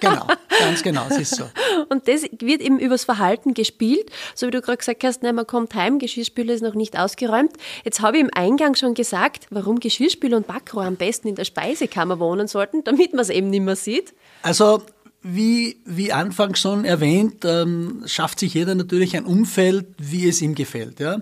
genau, 0.00 0.26
ganz 0.60 0.82
genau, 0.82 1.06
es 1.10 1.18
ist 1.18 1.36
so. 1.36 1.44
Und 1.88 2.08
das 2.08 2.22
wird 2.22 2.60
eben 2.60 2.78
übers 2.78 3.04
Verhalten 3.04 3.54
gespielt. 3.54 4.10
So 4.34 4.46
wie 4.46 4.50
du 4.50 4.60
gerade 4.60 4.78
gesagt 4.78 5.04
hast, 5.04 5.22
nein, 5.22 5.34
man 5.34 5.46
kommt 5.46 5.74
heim, 5.74 5.98
Geschirrspüler 5.98 6.54
ist 6.54 6.62
noch 6.62 6.74
nicht 6.74 6.98
ausgeräumt. 6.98 7.52
Jetzt 7.84 8.00
habe 8.00 8.18
ich 8.18 8.22
im 8.22 8.30
Eingang 8.34 8.74
schon 8.74 8.94
gesagt, 8.94 9.46
warum 9.50 9.80
Geschirrspüler 9.80 10.36
und 10.36 10.46
Backrohr 10.46 10.84
am 10.84 10.96
besten 10.96 11.28
in 11.28 11.34
der 11.34 11.44
Speisekammer 11.44 12.18
wohnen 12.18 12.48
sollten, 12.48 12.84
damit 12.84 13.12
man 13.12 13.20
es 13.20 13.30
eben 13.30 13.50
nicht 13.50 13.62
mehr 13.62 13.76
sieht. 13.76 14.14
Also 14.42 14.82
wie, 15.22 15.80
wie 15.84 16.12
anfangs 16.12 16.60
schon 16.60 16.84
erwähnt, 16.84 17.44
ähm, 17.44 18.02
schafft 18.06 18.40
sich 18.40 18.54
jeder 18.54 18.74
natürlich 18.74 19.16
ein 19.16 19.26
Umfeld, 19.26 19.86
wie 19.98 20.28
es 20.28 20.40
ihm 20.40 20.54
gefällt. 20.54 20.98
Ja? 20.98 21.20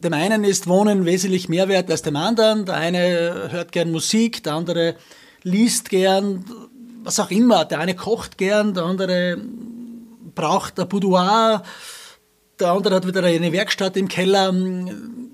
Dem 0.00 0.14
einen 0.14 0.44
ist 0.44 0.66
Wohnen 0.66 1.04
wesentlich 1.04 1.48
mehr 1.48 1.68
wert 1.68 1.90
als 1.90 2.02
dem 2.02 2.16
anderen. 2.16 2.64
Der 2.64 2.76
eine 2.76 3.48
hört 3.50 3.72
gern 3.72 3.92
Musik, 3.92 4.42
der 4.42 4.54
andere 4.54 4.96
liest 5.42 5.90
gern, 5.90 6.44
was 7.04 7.20
auch 7.20 7.30
immer. 7.30 7.64
Der 7.64 7.80
eine 7.80 7.94
kocht 7.94 8.38
gern, 8.38 8.74
der 8.74 8.84
andere 8.84 9.38
braucht 10.34 10.80
ein 10.80 10.88
Boudoir, 10.88 11.62
der 12.58 12.70
andere 12.72 12.94
hat 12.94 13.06
wieder 13.06 13.22
eine 13.24 13.52
Werkstatt 13.52 13.96
im 13.96 14.08
Keller, 14.08 14.54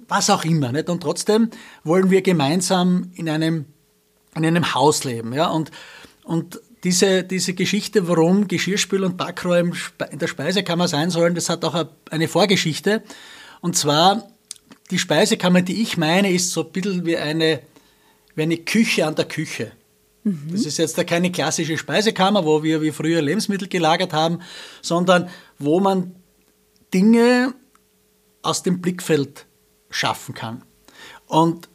was 0.08 0.30
auch 0.30 0.44
immer. 0.44 0.72
Nicht? 0.72 0.88
Und 0.88 1.02
trotzdem 1.02 1.50
wollen 1.84 2.10
wir 2.10 2.22
gemeinsam 2.22 3.12
in 3.14 3.28
einem, 3.28 3.66
in 4.34 4.44
einem 4.44 4.74
Haus 4.74 5.04
leben. 5.04 5.32
Ja? 5.32 5.48
Und, 5.48 5.70
und 6.24 6.60
diese, 6.84 7.24
diese 7.24 7.54
Geschichte, 7.54 8.08
warum 8.08 8.48
Geschirrspül 8.48 9.04
und 9.04 9.16
Backrohr 9.16 9.58
in 9.58 10.18
der 10.18 10.26
Speisekammer 10.28 10.88
sein 10.88 11.10
sollen, 11.10 11.34
das 11.34 11.48
hat 11.48 11.64
auch 11.64 11.86
eine 12.10 12.28
Vorgeschichte. 12.28 13.02
Und 13.60 13.76
zwar, 13.76 14.28
die 14.90 14.98
Speisekammer, 14.98 15.62
die 15.62 15.82
ich 15.82 15.96
meine, 15.96 16.32
ist 16.32 16.52
so 16.52 16.64
ein 16.64 16.72
bisschen 16.72 17.04
wie 17.04 17.16
eine, 17.16 17.60
wie 18.34 18.42
eine 18.42 18.58
Küche 18.58 19.06
an 19.06 19.16
der 19.16 19.24
Küche. 19.24 19.72
Mhm. 20.22 20.48
Das 20.52 20.66
ist 20.66 20.78
jetzt 20.78 20.96
da 20.96 21.04
keine 21.04 21.32
klassische 21.32 21.76
Speisekammer, 21.76 22.44
wo 22.44 22.62
wir 22.62 22.80
wie 22.80 22.92
früher 22.92 23.22
Lebensmittel 23.22 23.68
gelagert 23.68 24.12
haben, 24.12 24.40
sondern 24.82 25.28
wo 25.58 25.80
man 25.80 26.14
Dinge 26.94 27.54
aus 28.42 28.62
dem 28.62 28.80
Blickfeld 28.80 29.46
schaffen 29.90 30.34
kann. 30.34 30.62
Und 31.26 31.68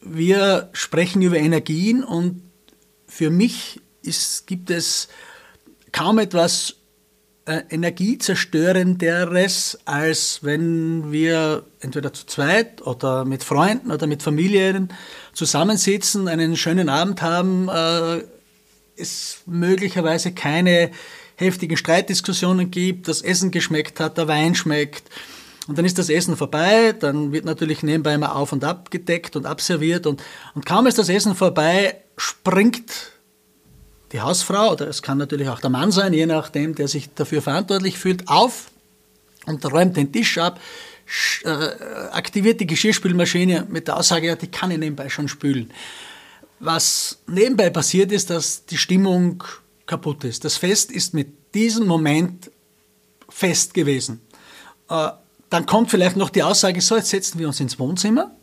wir 0.00 0.70
sprechen 0.72 1.22
über 1.22 1.36
Energien 1.36 2.02
und 2.02 2.42
für 3.06 3.30
mich 3.30 3.80
ist, 4.06 4.46
gibt 4.46 4.70
es 4.70 5.08
kaum 5.92 6.18
etwas 6.18 6.76
äh, 7.46 7.62
energiezerstörenderes, 7.70 9.78
als 9.84 10.40
wenn 10.42 11.12
wir 11.12 11.64
entweder 11.80 12.12
zu 12.12 12.26
zweit 12.26 12.82
oder 12.82 13.24
mit 13.24 13.44
Freunden 13.44 13.92
oder 13.92 14.06
mit 14.06 14.22
Familien 14.22 14.92
zusammensitzen, 15.32 16.28
einen 16.28 16.56
schönen 16.56 16.88
Abend 16.88 17.22
haben, 17.22 17.68
äh, 17.68 18.22
es 18.96 19.42
möglicherweise 19.46 20.32
keine 20.32 20.90
heftigen 21.36 21.76
Streitdiskussionen 21.76 22.70
gibt, 22.70 23.08
das 23.08 23.22
Essen 23.22 23.50
geschmeckt 23.50 24.00
hat, 24.00 24.18
der 24.18 24.26
Wein 24.26 24.54
schmeckt. 24.54 25.04
Und 25.68 25.78
dann 25.78 25.84
ist 25.84 25.98
das 25.98 26.08
Essen 26.08 26.36
vorbei, 26.36 26.94
dann 26.98 27.32
wird 27.32 27.44
natürlich 27.44 27.82
nebenbei 27.82 28.14
immer 28.14 28.36
auf 28.36 28.52
und 28.52 28.64
ab 28.64 28.90
gedeckt 28.90 29.36
und 29.36 29.46
abserviert 29.46 30.06
und, 30.06 30.22
und 30.54 30.64
kaum 30.64 30.86
ist 30.86 30.98
das 30.98 31.08
Essen 31.08 31.34
vorbei, 31.34 31.96
springt 32.16 33.12
die 34.16 34.22
Hausfrau 34.22 34.72
oder 34.72 34.88
es 34.88 35.02
kann 35.02 35.18
natürlich 35.18 35.50
auch 35.50 35.60
der 35.60 35.68
Mann 35.68 35.92
sein, 35.92 36.14
je 36.14 36.24
nachdem, 36.24 36.74
der 36.74 36.88
sich 36.88 37.12
dafür 37.14 37.42
verantwortlich 37.42 37.98
fühlt, 37.98 38.28
auf 38.28 38.70
und 39.44 39.64
räumt 39.70 39.96
den 39.96 40.10
Tisch 40.10 40.38
ab, 40.38 40.58
äh, 41.44 41.48
aktiviert 42.12 42.58
die 42.60 42.66
Geschirrspülmaschine 42.66 43.66
mit 43.68 43.88
der 43.88 43.98
Aussage, 43.98 44.28
ja, 44.28 44.34
die 44.34 44.46
kann 44.46 44.70
ich 44.70 44.78
nebenbei 44.78 45.10
schon 45.10 45.28
spülen. 45.28 45.70
Was 46.60 47.18
nebenbei 47.26 47.68
passiert 47.68 48.10
ist, 48.10 48.30
dass 48.30 48.64
die 48.64 48.78
Stimmung 48.78 49.44
kaputt 49.84 50.24
ist. 50.24 50.46
Das 50.46 50.56
Fest 50.56 50.90
ist 50.90 51.12
mit 51.12 51.54
diesem 51.54 51.86
Moment 51.86 52.50
fest 53.28 53.74
gewesen. 53.74 54.22
Äh, 54.88 55.10
dann 55.50 55.66
kommt 55.66 55.90
vielleicht 55.90 56.16
noch 56.16 56.30
die 56.30 56.42
Aussage, 56.42 56.80
so, 56.80 56.96
jetzt 56.96 57.10
setzen 57.10 57.38
wir 57.38 57.48
uns 57.48 57.60
ins 57.60 57.78
Wohnzimmer 57.78 58.34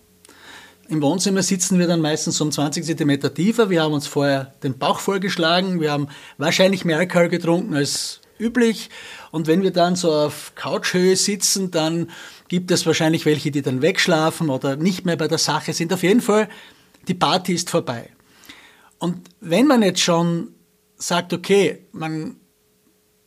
im 0.90 1.02
Wohnzimmer 1.02 1.44
sitzen 1.44 1.80
wir 1.80 1.88
dann 1.88 2.02
meistens 2.02 2.40
um 2.42 2.52
20 2.52 2.86
cm 2.86 3.34
tiefer. 3.34 3.70
Wir 3.70 3.84
haben 3.84 3.94
uns 3.94 4.08
vorher 4.08 4.54
den 4.64 4.78
Bauch 4.78 5.00
vollgeschlagen. 5.00 5.80
Wir 5.80 5.92
haben 5.92 6.08
wahrscheinlich 6.38 6.86
mehr 6.86 6.98
Alkohol 6.98 7.30
getrunken 7.30 7.74
als 7.74 8.20
üblich. 8.38 8.90
Und 9.32 9.48
wenn 9.48 9.64
wir 9.64 9.72
dann 9.72 9.96
so 9.96 10.12
auf 10.12 10.54
Couchhöhe 10.56 11.16
sitzen, 11.16 11.72
dann 11.72 12.10
gibt 12.50 12.70
es 12.72 12.86
wahrscheinlich 12.86 13.26
welche, 13.26 13.52
die 13.52 13.62
dann 13.62 13.82
wegschlafen 13.82 14.50
oder 14.50 14.76
nicht 14.76 15.06
mehr 15.06 15.16
bei 15.16 15.28
der 15.28 15.38
Sache 15.38 15.74
sind. 15.74 15.94
Auf 15.94 16.04
jeden 16.04 16.22
Fall, 16.22 16.50
die 17.08 17.14
Party 17.14 17.54
ist 17.54 17.70
vorbei. 17.70 18.10
Und 19.00 19.30
wenn 19.40 19.68
man 19.68 19.82
jetzt 19.82 20.02
schon 20.02 20.50
sagt, 20.98 21.34
okay, 21.34 21.86
man, 21.92 22.36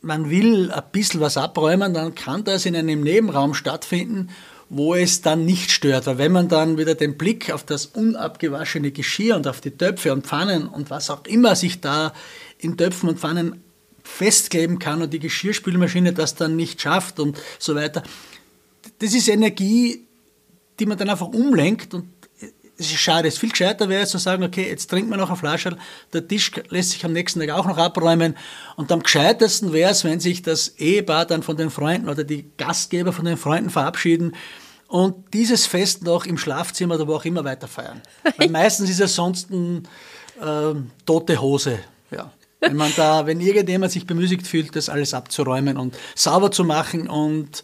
man 0.01 0.31
will 0.31 0.71
ein 0.71 0.83
bisschen 0.93 1.21
was 1.21 1.37
abräumen, 1.37 1.95
dann 1.95 2.15
kann 2.15 2.45
das 2.45 2.67
in 2.67 2.77
einem 2.77 3.03
Nebenraum 3.03 3.55
stattfinden 3.55 4.29
wo 4.69 4.95
es 4.95 5.23
dann 5.23 5.45
nicht 5.45 5.71
stört. 5.71 6.07
Weil 6.07 6.19
wenn 6.19 6.33
man 6.33 6.49
dann 6.49 6.79
wieder 6.79 6.95
den 6.95 7.17
Blick 7.17 7.53
auf 7.53 7.65
das 7.65 7.87
unabgewaschene 7.87 8.91
Geschirr 8.91 9.37
und 9.37 9.47
auf 9.47 9.61
die 9.61 9.71
Töpfe 9.71 10.13
und 10.13 10.27
Pfannen 10.27 10.67
und 10.69 10.91
was 10.91 11.11
auch 11.11 11.25
immer 11.27 11.55
sich 11.55 11.81
da 11.81 12.13
in 12.59 12.77
Töpfen 12.77 13.09
und 13.09 13.21
Pfannen 13.21 13.63
festkleben 14.03 14.79
kann 14.79 15.03
und 15.03 15.13
die 15.13 15.19
Geschirrspülmaschine 15.19 16.13
das 16.13 16.35
dann 16.35 16.57
nicht 16.57 16.81
schafft 16.81 17.21
und 17.21 17.39
so 17.59 17.75
weiter, 17.75 18.03
das 18.99 19.15
ist 19.15 19.29
Energie, 19.29 20.07
die 20.79 20.87
man 20.87 20.99
dann 20.99 21.11
einfach 21.11 21.29
umlenkt 21.29 21.95
und 21.95 22.05
es 22.78 22.87
ist 22.87 22.99
schade, 22.99 23.28
es 23.28 23.38
viel 23.38 23.50
gescheiter 23.50 23.88
wäre 23.88 24.06
zu 24.06 24.18
sagen, 24.18 24.42
okay, 24.42 24.68
jetzt 24.68 24.88
trinkt 24.88 25.09
man 25.09 25.18
noch 25.18 25.30
eine 25.30 25.38
Flasche, 25.38 25.76
der 26.12 26.26
Tisch 26.26 26.52
lässt 26.68 26.90
sich 26.90 27.04
am 27.04 27.12
nächsten 27.12 27.40
Tag 27.40 27.50
auch 27.50 27.66
noch 27.66 27.78
abräumen 27.78 28.37
und 28.76 28.92
am 28.92 29.02
gescheitersten 29.02 29.73
wäre 29.73 29.90
es, 29.90 30.04
wenn 30.04 30.21
sich 30.21 30.42
das 30.42 30.68
Ehepaar 30.68 31.26
dann 31.26 31.42
von 31.42 31.56
den 31.56 31.71
Freunden 31.71 32.09
oder 32.09 32.25
die 32.25 32.50
Gastgeber 32.59 33.12
von 33.12 33.25
den 33.25 33.37
Freunden 33.37 33.71
verabschieden 33.71 34.35
und 34.88 35.33
dieses 35.33 35.66
Fest 35.66 36.04
noch 36.04 36.26
im 36.26 36.38
Schlafzimmer 36.38 36.97
oder 36.97 37.09
wo 37.09 37.14
auch 37.14 37.25
immer 37.25 37.45
weiter 37.45 37.66
feiern. 37.66 38.02
Weil 38.37 38.50
meistens 38.50 38.90
ist 38.90 39.00
es 39.00 39.14
sonst 39.14 39.50
ein, 39.50 39.88
äh, 40.40 40.75
tote 41.04 41.40
Hose, 41.40 41.78
ja. 42.11 42.30
Wenn 42.61 42.76
man 42.76 42.90
da, 42.97 43.26
wenn 43.26 43.40
irgendjemand 43.40 43.92
sich 43.92 44.06
bemüßigt 44.06 44.47
fühlt, 44.47 44.75
das 44.75 44.88
alles 44.88 45.12
abzuräumen 45.12 45.76
und 45.76 45.95
sauber 46.14 46.50
zu 46.50 46.64
machen 46.64 47.06
und 47.06 47.62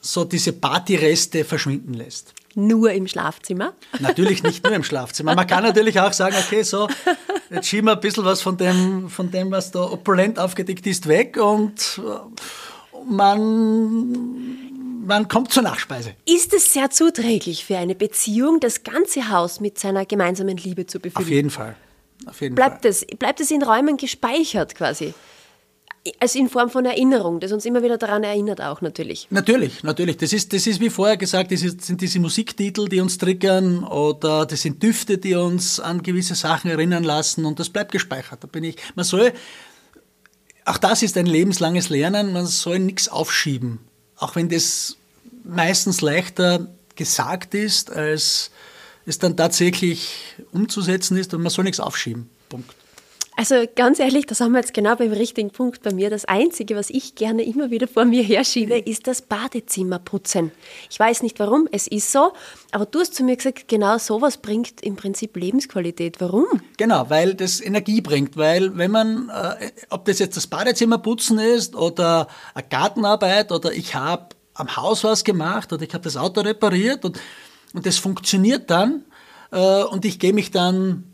so 0.00 0.24
diese 0.24 0.52
Partyreste 0.52 1.44
verschwinden 1.44 1.94
lässt 1.94 2.34
nur 2.54 2.92
im 2.92 3.06
Schlafzimmer? 3.06 3.74
Natürlich 3.98 4.42
nicht 4.42 4.64
nur 4.64 4.72
im 4.72 4.82
Schlafzimmer. 4.82 5.34
Man 5.34 5.46
kann 5.46 5.62
natürlich 5.62 6.00
auch 6.00 6.12
sagen, 6.12 6.36
okay, 6.38 6.62
so, 6.62 6.88
jetzt 7.50 7.68
schieben 7.68 7.86
wir 7.86 7.92
ein 7.92 8.00
bisschen 8.00 8.24
was 8.24 8.42
von 8.42 8.56
dem, 8.56 9.08
von 9.08 9.30
dem 9.30 9.50
was 9.50 9.70
da 9.70 9.82
opulent 9.82 10.38
aufgedeckt 10.38 10.86
ist, 10.86 11.06
weg 11.06 11.36
und 11.36 12.00
man, 13.08 15.06
man 15.06 15.28
kommt 15.28 15.52
zur 15.52 15.62
Nachspeise. 15.62 16.14
Ist 16.26 16.52
es 16.52 16.72
sehr 16.72 16.90
zuträglich 16.90 17.64
für 17.64 17.78
eine 17.78 17.94
Beziehung, 17.94 18.60
das 18.60 18.82
ganze 18.82 19.30
Haus 19.30 19.60
mit 19.60 19.78
seiner 19.78 20.04
gemeinsamen 20.06 20.56
Liebe 20.56 20.86
zu 20.86 21.00
befüllen? 21.00 21.24
Auf 21.24 21.30
jeden 21.30 21.50
Fall. 21.50 21.76
Auf 22.26 22.40
jeden 22.40 22.54
bleibt, 22.54 22.82
Fall. 22.82 22.90
Es, 22.90 23.06
bleibt 23.06 23.40
es 23.40 23.50
in 23.50 23.62
Räumen 23.62 23.96
gespeichert 23.96 24.74
quasi? 24.74 25.14
Also 26.18 26.38
in 26.38 26.48
Form 26.48 26.70
von 26.70 26.86
Erinnerung, 26.86 27.40
das 27.40 27.52
uns 27.52 27.66
immer 27.66 27.82
wieder 27.82 27.98
daran 27.98 28.24
erinnert 28.24 28.62
auch 28.62 28.80
natürlich. 28.80 29.26
Natürlich, 29.28 29.82
natürlich. 29.82 30.16
Das 30.16 30.32
ist, 30.32 30.50
das 30.54 30.66
ist 30.66 30.80
wie 30.80 30.88
vorher 30.88 31.18
gesagt, 31.18 31.52
das 31.52 31.60
sind 31.60 32.00
diese 32.00 32.18
Musiktitel, 32.20 32.88
die 32.88 33.00
uns 33.00 33.18
triggern 33.18 33.84
oder 33.84 34.46
das 34.46 34.62
sind 34.62 34.82
Düfte, 34.82 35.18
die 35.18 35.34
uns 35.34 35.78
an 35.78 36.02
gewisse 36.02 36.34
Sachen 36.34 36.70
erinnern 36.70 37.04
lassen 37.04 37.44
und 37.44 37.60
das 37.60 37.68
bleibt 37.68 37.92
gespeichert. 37.92 38.42
Da 38.42 38.46
bin 38.46 38.64
ich, 38.64 38.76
man 38.94 39.04
soll, 39.04 39.32
auch 40.64 40.78
das 40.78 41.02
ist 41.02 41.18
ein 41.18 41.26
lebenslanges 41.26 41.90
Lernen, 41.90 42.32
man 42.32 42.46
soll 42.46 42.78
nichts 42.78 43.08
aufschieben. 43.08 43.80
Auch 44.16 44.36
wenn 44.36 44.48
das 44.48 44.96
meistens 45.44 46.00
leichter 46.00 46.66
gesagt 46.96 47.54
ist, 47.54 47.90
als 47.90 48.50
es 49.04 49.18
dann 49.18 49.36
tatsächlich 49.36 50.14
umzusetzen 50.52 51.18
ist 51.18 51.34
und 51.34 51.42
man 51.42 51.50
soll 51.50 51.64
nichts 51.64 51.80
aufschieben. 51.80 52.30
Punkt. 52.48 52.74
Also 53.40 53.64
ganz 53.74 53.98
ehrlich, 53.98 54.26
das 54.26 54.42
haben 54.42 54.52
wir 54.52 54.58
jetzt 54.58 54.74
genau 54.74 54.96
beim 54.96 55.12
richtigen 55.12 55.48
Punkt 55.48 55.82
bei 55.82 55.94
mir. 55.94 56.10
Das 56.10 56.26
Einzige, 56.26 56.76
was 56.76 56.90
ich 56.90 57.14
gerne 57.14 57.42
immer 57.42 57.70
wieder 57.70 57.88
vor 57.88 58.04
mir 58.04 58.22
herschiebe, 58.22 58.76
ist 58.76 59.06
das 59.06 59.22
Badezimmerputzen. 59.22 60.52
Ich 60.90 61.00
weiß 61.00 61.22
nicht 61.22 61.38
warum, 61.38 61.66
es 61.72 61.86
ist 61.86 62.12
so, 62.12 62.34
aber 62.70 62.84
du 62.84 63.00
hast 63.00 63.14
zu 63.14 63.24
mir 63.24 63.36
gesagt, 63.36 63.66
genau 63.66 63.96
sowas 63.96 64.36
bringt 64.36 64.82
im 64.82 64.94
Prinzip 64.94 65.38
Lebensqualität. 65.38 66.20
Warum? 66.20 66.44
Genau, 66.76 67.08
weil 67.08 67.32
das 67.32 67.62
Energie 67.62 68.02
bringt. 68.02 68.36
Weil 68.36 68.76
wenn 68.76 68.90
man, 68.90 69.30
äh, 69.30 69.70
ob 69.88 70.04
das 70.04 70.18
jetzt 70.18 70.36
das 70.36 70.46
Badezimmerputzen 70.46 71.38
ist 71.38 71.74
oder 71.74 72.28
eine 72.52 72.66
Gartenarbeit 72.68 73.52
oder 73.52 73.72
ich 73.72 73.94
habe 73.94 74.36
am 74.52 74.76
Haus 74.76 75.02
was 75.02 75.24
gemacht 75.24 75.72
oder 75.72 75.82
ich 75.82 75.94
habe 75.94 76.04
das 76.04 76.18
Auto 76.18 76.42
repariert 76.42 77.06
und, 77.06 77.18
und 77.72 77.86
das 77.86 77.96
funktioniert 77.96 78.68
dann 78.68 79.06
äh, 79.50 79.82
und 79.84 80.04
ich 80.04 80.18
gehe 80.18 80.34
mich 80.34 80.50
dann 80.50 81.09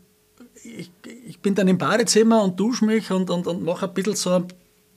ich, 0.67 0.91
ich 1.27 1.39
bin 1.39 1.55
dann 1.55 1.67
im 1.67 1.77
Badezimmer 1.77 2.43
und 2.43 2.59
dusche 2.59 2.85
mich 2.85 3.11
und, 3.11 3.29
und, 3.29 3.47
und 3.47 3.63
mache 3.63 3.87
ein 3.87 3.93
bisschen 3.93 4.15
so, 4.15 4.43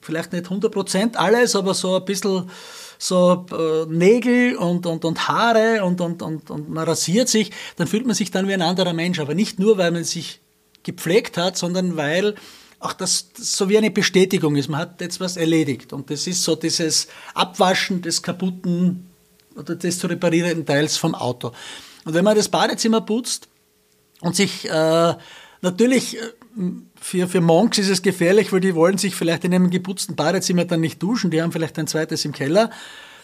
vielleicht 0.01 0.33
nicht 0.33 0.45
100% 0.45 1.15
alles, 1.15 1.55
aber 1.55 1.73
so 1.73 1.95
ein 1.95 2.05
bisschen 2.05 2.49
so 2.97 3.45
äh, 3.51 3.85
Nägel 3.91 4.55
und, 4.57 4.85
und, 4.85 5.05
und 5.05 5.27
Haare 5.27 5.83
und, 5.83 6.01
und, 6.01 6.21
und, 6.21 6.51
und 6.51 6.69
man 6.69 6.83
rasiert 6.85 7.29
sich, 7.29 7.51
dann 7.77 7.87
fühlt 7.87 8.05
man 8.05 8.15
sich 8.15 8.31
dann 8.31 8.47
wie 8.47 8.53
ein 8.53 8.61
anderer 8.61 8.93
Mensch. 8.93 9.19
Aber 9.19 9.33
nicht 9.33 9.59
nur, 9.59 9.77
weil 9.77 9.91
man 9.91 10.03
sich 10.03 10.39
gepflegt 10.83 11.37
hat, 11.37 11.57
sondern 11.57 11.97
weil 11.97 12.35
auch 12.79 12.93
das, 12.93 13.29
so 13.35 13.69
wie 13.69 13.77
eine 13.77 13.91
Bestätigung 13.91 14.55
ist. 14.55 14.69
Man 14.69 14.81
hat 14.81 15.01
jetzt 15.01 15.19
was 15.19 15.37
erledigt. 15.37 15.93
Und 15.93 16.09
das 16.09 16.27
ist 16.27 16.43
so 16.43 16.55
dieses 16.55 17.07
Abwaschen 17.33 18.01
des 18.01 18.21
kaputten 18.21 19.09
oder 19.55 19.75
des 19.75 19.99
zu 19.99 20.07
reparierenden 20.07 20.65
Teils 20.65 20.97
vom 20.97 21.13
Auto. 21.13 21.51
Und 22.05 22.13
wenn 22.13 22.23
man 22.23 22.35
das 22.35 22.49
Badezimmer 22.49 23.01
putzt 23.01 23.47
und 24.21 24.35
sich 24.35 24.67
äh, 24.69 25.13
natürlich 25.61 26.17
äh, 26.17 26.19
für, 26.99 27.27
für 27.27 27.41
Monks 27.41 27.77
ist 27.77 27.89
es 27.89 28.01
gefährlich, 28.01 28.51
weil 28.51 28.59
die 28.59 28.75
wollen 28.75 28.97
sich 28.97 29.15
vielleicht 29.15 29.43
in 29.43 29.53
einem 29.53 29.69
geputzten 29.69 30.15
Badezimmer 30.15 30.65
dann 30.65 30.81
nicht 30.81 31.01
duschen, 31.01 31.31
die 31.31 31.41
haben 31.41 31.51
vielleicht 31.51 31.79
ein 31.79 31.87
zweites 31.87 32.25
im 32.25 32.33
Keller. 32.33 32.71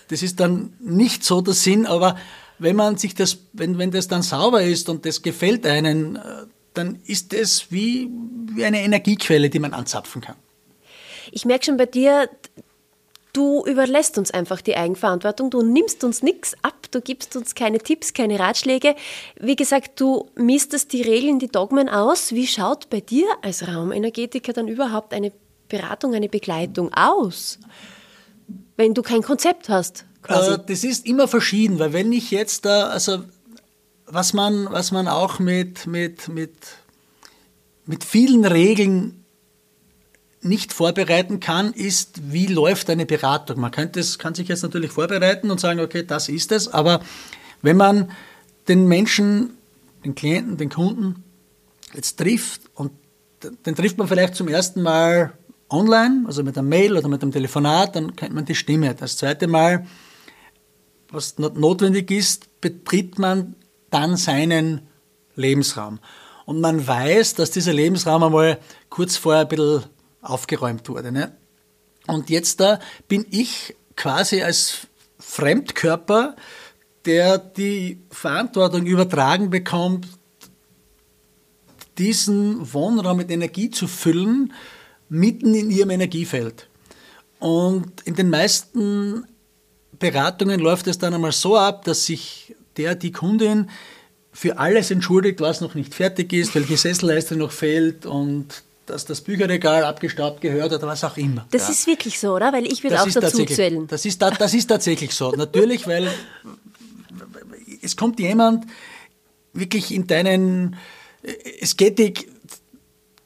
Das 0.08 0.24
ist 0.24 0.39
dann 0.39 0.74
nicht 0.79 1.24
so 1.24 1.41
der 1.41 1.53
Sinn, 1.53 1.86
aber 1.86 2.17
wenn 2.60 2.75
man 2.75 2.98
sich 2.98 3.13
das, 3.13 3.39
wenn, 3.53 3.77
wenn 3.77 3.91
das 3.91 4.08
dann 4.08 4.22
sauber 4.22 4.63
ist 4.63 4.89
und 4.89 5.06
das 5.06 5.22
gefällt 5.22 5.65
einen, 5.65 6.15
äh, 6.15 6.20
dann 6.74 7.00
ist 7.06 7.34
es 7.34 7.72
wie, 7.72 8.10
wie 8.53 8.65
eine 8.65 8.82
Energiequelle, 8.82 9.50
die 9.50 9.60
man 9.60 9.74
anzapfen 9.74 10.22
kann. 10.22 10.36
Ich 11.32 11.46
merke 11.46 11.65
schon 11.65 11.77
bei 11.77 11.86
dir, 11.86 12.29
du 13.38 13.63
überlässt 13.65 14.17
uns 14.17 14.32
einfach 14.32 14.62
die 14.62 14.75
Eigenverantwortung, 14.75 15.51
du 15.51 15.62
nimmst 15.62 16.03
uns 16.03 16.24
nichts 16.24 16.56
ab, 16.63 16.88
du 16.89 17.01
gibst 17.01 17.36
uns 17.36 17.53
keine 17.53 17.77
Tipps, 17.77 18.13
keine 18.13 18.39
Ratschläge. 18.39 18.96
Wie 19.39 19.56
gesagt, 19.56 20.00
du 20.01 20.27
mistest 20.36 20.91
die 20.91 21.03
Regeln, 21.03 21.38
die 21.38 21.48
Dogmen 21.48 21.88
aus. 21.88 22.32
Wie 22.32 22.48
schaut 22.48 22.89
bei 22.89 23.00
dir 23.00 23.27
als 23.44 23.67
Raumenergetiker 23.67 24.53
dann 24.53 24.67
überhaupt 24.67 25.13
eine 25.13 25.32
Beratung, 25.70 26.15
eine 26.15 26.29
Begleitung 26.29 26.91
aus, 26.96 27.60
wenn 28.75 28.96
du 28.96 29.03
kein 29.03 29.22
Konzept 29.22 29.70
hast? 29.70 30.06
Quasi? 30.24 30.53
Äh, 30.53 30.60
das 30.65 30.84
ist 30.84 31.06
immer 31.06 31.27
verschieden, 31.27 31.77
weil 31.77 31.94
wenn 31.94 32.12
ich 32.12 32.32
jetzt 32.32 32.65
da, 32.65 32.88
also 32.88 33.20
was 34.08 34.34
man, 34.34 34.67
was 34.72 34.91
man 34.91 35.08
auch 35.08 35.38
mit, 35.38 35.86
mit, 35.86 36.27
mit, 36.27 36.53
mit 37.86 38.03
vielen 38.03 38.46
Regeln 38.46 39.25
nicht 40.41 40.74
vorbereiten 40.74 41.39
kann, 41.39 41.74
ist, 41.74 42.32
wie 42.32 42.48
läuft 42.48 42.89
eine 42.89 43.06
Beratung. 43.06 43.60
Man 43.60 43.72
könnte 43.72 44.03
kann 44.17 44.36
sich 44.36 44.48
jetzt 44.48 44.63
natürlich 44.63 44.91
vorbereiten 44.91 45.50
und 45.50 45.60
sagen, 45.60 45.79
okay, 45.79 46.03
das 46.03 46.29
ist 46.29 46.51
es, 46.51 46.67
aber 46.67 47.01
wenn 47.62 47.77
man 47.77 48.12
den 48.67 48.88
Menschen, 48.88 49.58
den 50.06 50.15
Klienten, 50.15 50.58
den 50.58 50.70
Kunden 50.70 51.24
jetzt 51.94 52.17
trifft 52.17 52.62
und 52.75 52.91
den 53.65 53.75
trifft 53.75 53.98
man 53.98 54.08
vielleicht 54.08 54.36
zum 54.36 54.48
ersten 54.48 54.82
Mal 54.82 55.34
online, 55.70 56.24
also 56.27 56.44
mit 56.44 56.58
einem 56.58 56.70
Mail 56.70 56.98
oder 56.98 57.08
mit 57.08 57.22
einem 57.22 57.32
Telefonat, 57.32 57.96
dann 57.96 58.15
kennt 58.15 58.34
man 58.34 58.46
die 58.46 58.56
Stimme. 58.56 58.94
Das 58.96 59.17
zweite 59.17 59.48
Mal, 59.48 59.86
was 61.10 61.38
notwendig 61.38 62.12
ist, 62.12 62.62
betritt 62.62 63.20
man 63.20 63.56
dann 63.89 64.17
seinen 64.17 64.82
Lebensraum. 65.36 66.00
Und 66.46 66.62
man 66.62 66.86
weiß, 66.86 67.36
dass 67.36 67.51
dieser 67.51 67.74
Lebensraum 67.74 68.24
einmal 68.24 68.60
kurz 68.89 69.17
vorher 69.17 69.41
ein 69.41 69.48
bisschen 69.48 69.84
aufgeräumt 70.29 70.88
wurde. 70.89 71.12
Ne? 71.12 71.36
Und 72.07 72.29
jetzt 72.29 72.60
da 72.60 72.79
bin 73.07 73.25
ich 73.29 73.75
quasi 73.96 74.41
als 74.41 74.88
Fremdkörper, 75.19 76.36
der 77.05 77.38
die 77.38 78.00
Verantwortung 78.12 78.86
übertragen 78.86 79.50
bekommt, 79.50 80.07
diesen 81.98 82.74
Wohnraum 82.74 83.17
mit 83.17 83.31
Energie 83.31 83.69
zu 83.69 83.88
füllen, 83.88 84.53
mitten 85.10 85.55
in 85.55 85.72
ihrem 85.72 85.89
Energiefeld. 85.89 86.67
Und 87.39 88.01
in 88.05 88.15
den 88.15 88.29
meisten 88.29 89.25
Beratungen 89.97 90.60
läuft 90.60 90.88
es 90.88 90.97
dann 90.97 91.13
einmal 91.13 91.32
so 91.32 91.58
ab, 91.58 91.86
dass 91.86 92.06
sich 92.06 92.56
der, 92.78 92.95
die 92.95 93.12
Kundin 93.12 93.69
für 94.32 94.60
alles 94.60 94.91
entschuldigt, 94.91 95.41
was 95.41 95.62
noch 95.62 95.73
nicht 95.73 95.95
fertig 95.95 96.34
ist, 96.34 96.54
welche 96.54 96.78
Sesselleiste 96.78 97.36
noch 97.36 97.52
fehlt 97.52 98.06
und 98.06 98.63
dass 98.88 99.06
das 99.06 99.21
Bücherregal 99.21 99.84
abgestaubt 99.84 100.41
gehört 100.41 100.73
oder 100.73 100.88
was 100.88 101.04
auch 101.04 101.17
immer. 101.17 101.45
Das 101.52 101.63
ja. 101.63 101.69
ist 101.69 101.88
wirklich 101.88 102.19
so, 102.19 102.34
oder? 102.34 102.52
Weil 102.54 102.65
ich 102.65 102.84
würde 102.84 103.02
auch 103.02 103.08
dazu 103.08 103.45
zählen. 103.45 103.88
Das 103.88 104.06
ist, 104.06 104.21
das 104.21 104.54
ist 104.54 104.67
tatsächlich 104.67 105.13
so. 105.13 105.32
Natürlich, 105.32 105.88
weil 105.88 106.10
es 107.82 107.95
kommt 107.95 108.19
jemand 108.19 108.65
wirklich 109.54 109.93
in 109.93 110.08
deinen 110.08 110.76
Ästhetik, 111.60 112.30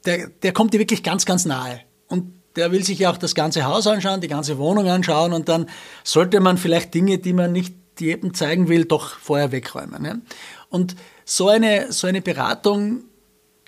der, 0.04 0.28
der 0.28 0.52
kommt 0.52 0.74
dir 0.74 0.78
wirklich 0.78 1.02
ganz, 1.02 1.24
ganz 1.24 1.44
nahe. 1.44 1.80
Und 2.08 2.32
der 2.56 2.72
will 2.72 2.84
sich 2.84 2.98
ja 2.98 3.10
auch 3.10 3.16
das 3.16 3.34
ganze 3.34 3.64
Haus 3.64 3.86
anschauen, 3.86 4.20
die 4.20 4.28
ganze 4.28 4.58
Wohnung 4.58 4.88
anschauen 4.88 5.32
und 5.32 5.48
dann 5.48 5.66
sollte 6.04 6.40
man 6.40 6.58
vielleicht 6.58 6.92
Dinge, 6.92 7.18
die 7.18 7.32
man 7.32 7.52
nicht 7.52 7.74
jedem 7.98 8.34
zeigen 8.34 8.68
will, 8.68 8.84
doch 8.84 9.18
vorher 9.18 9.52
wegräumen. 9.52 10.02
Ne? 10.02 10.20
Und 10.68 10.96
so 11.24 11.48
eine, 11.48 11.92
so 11.92 12.06
eine 12.06 12.20
Beratung 12.20 13.04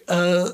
äh, 0.07 0.45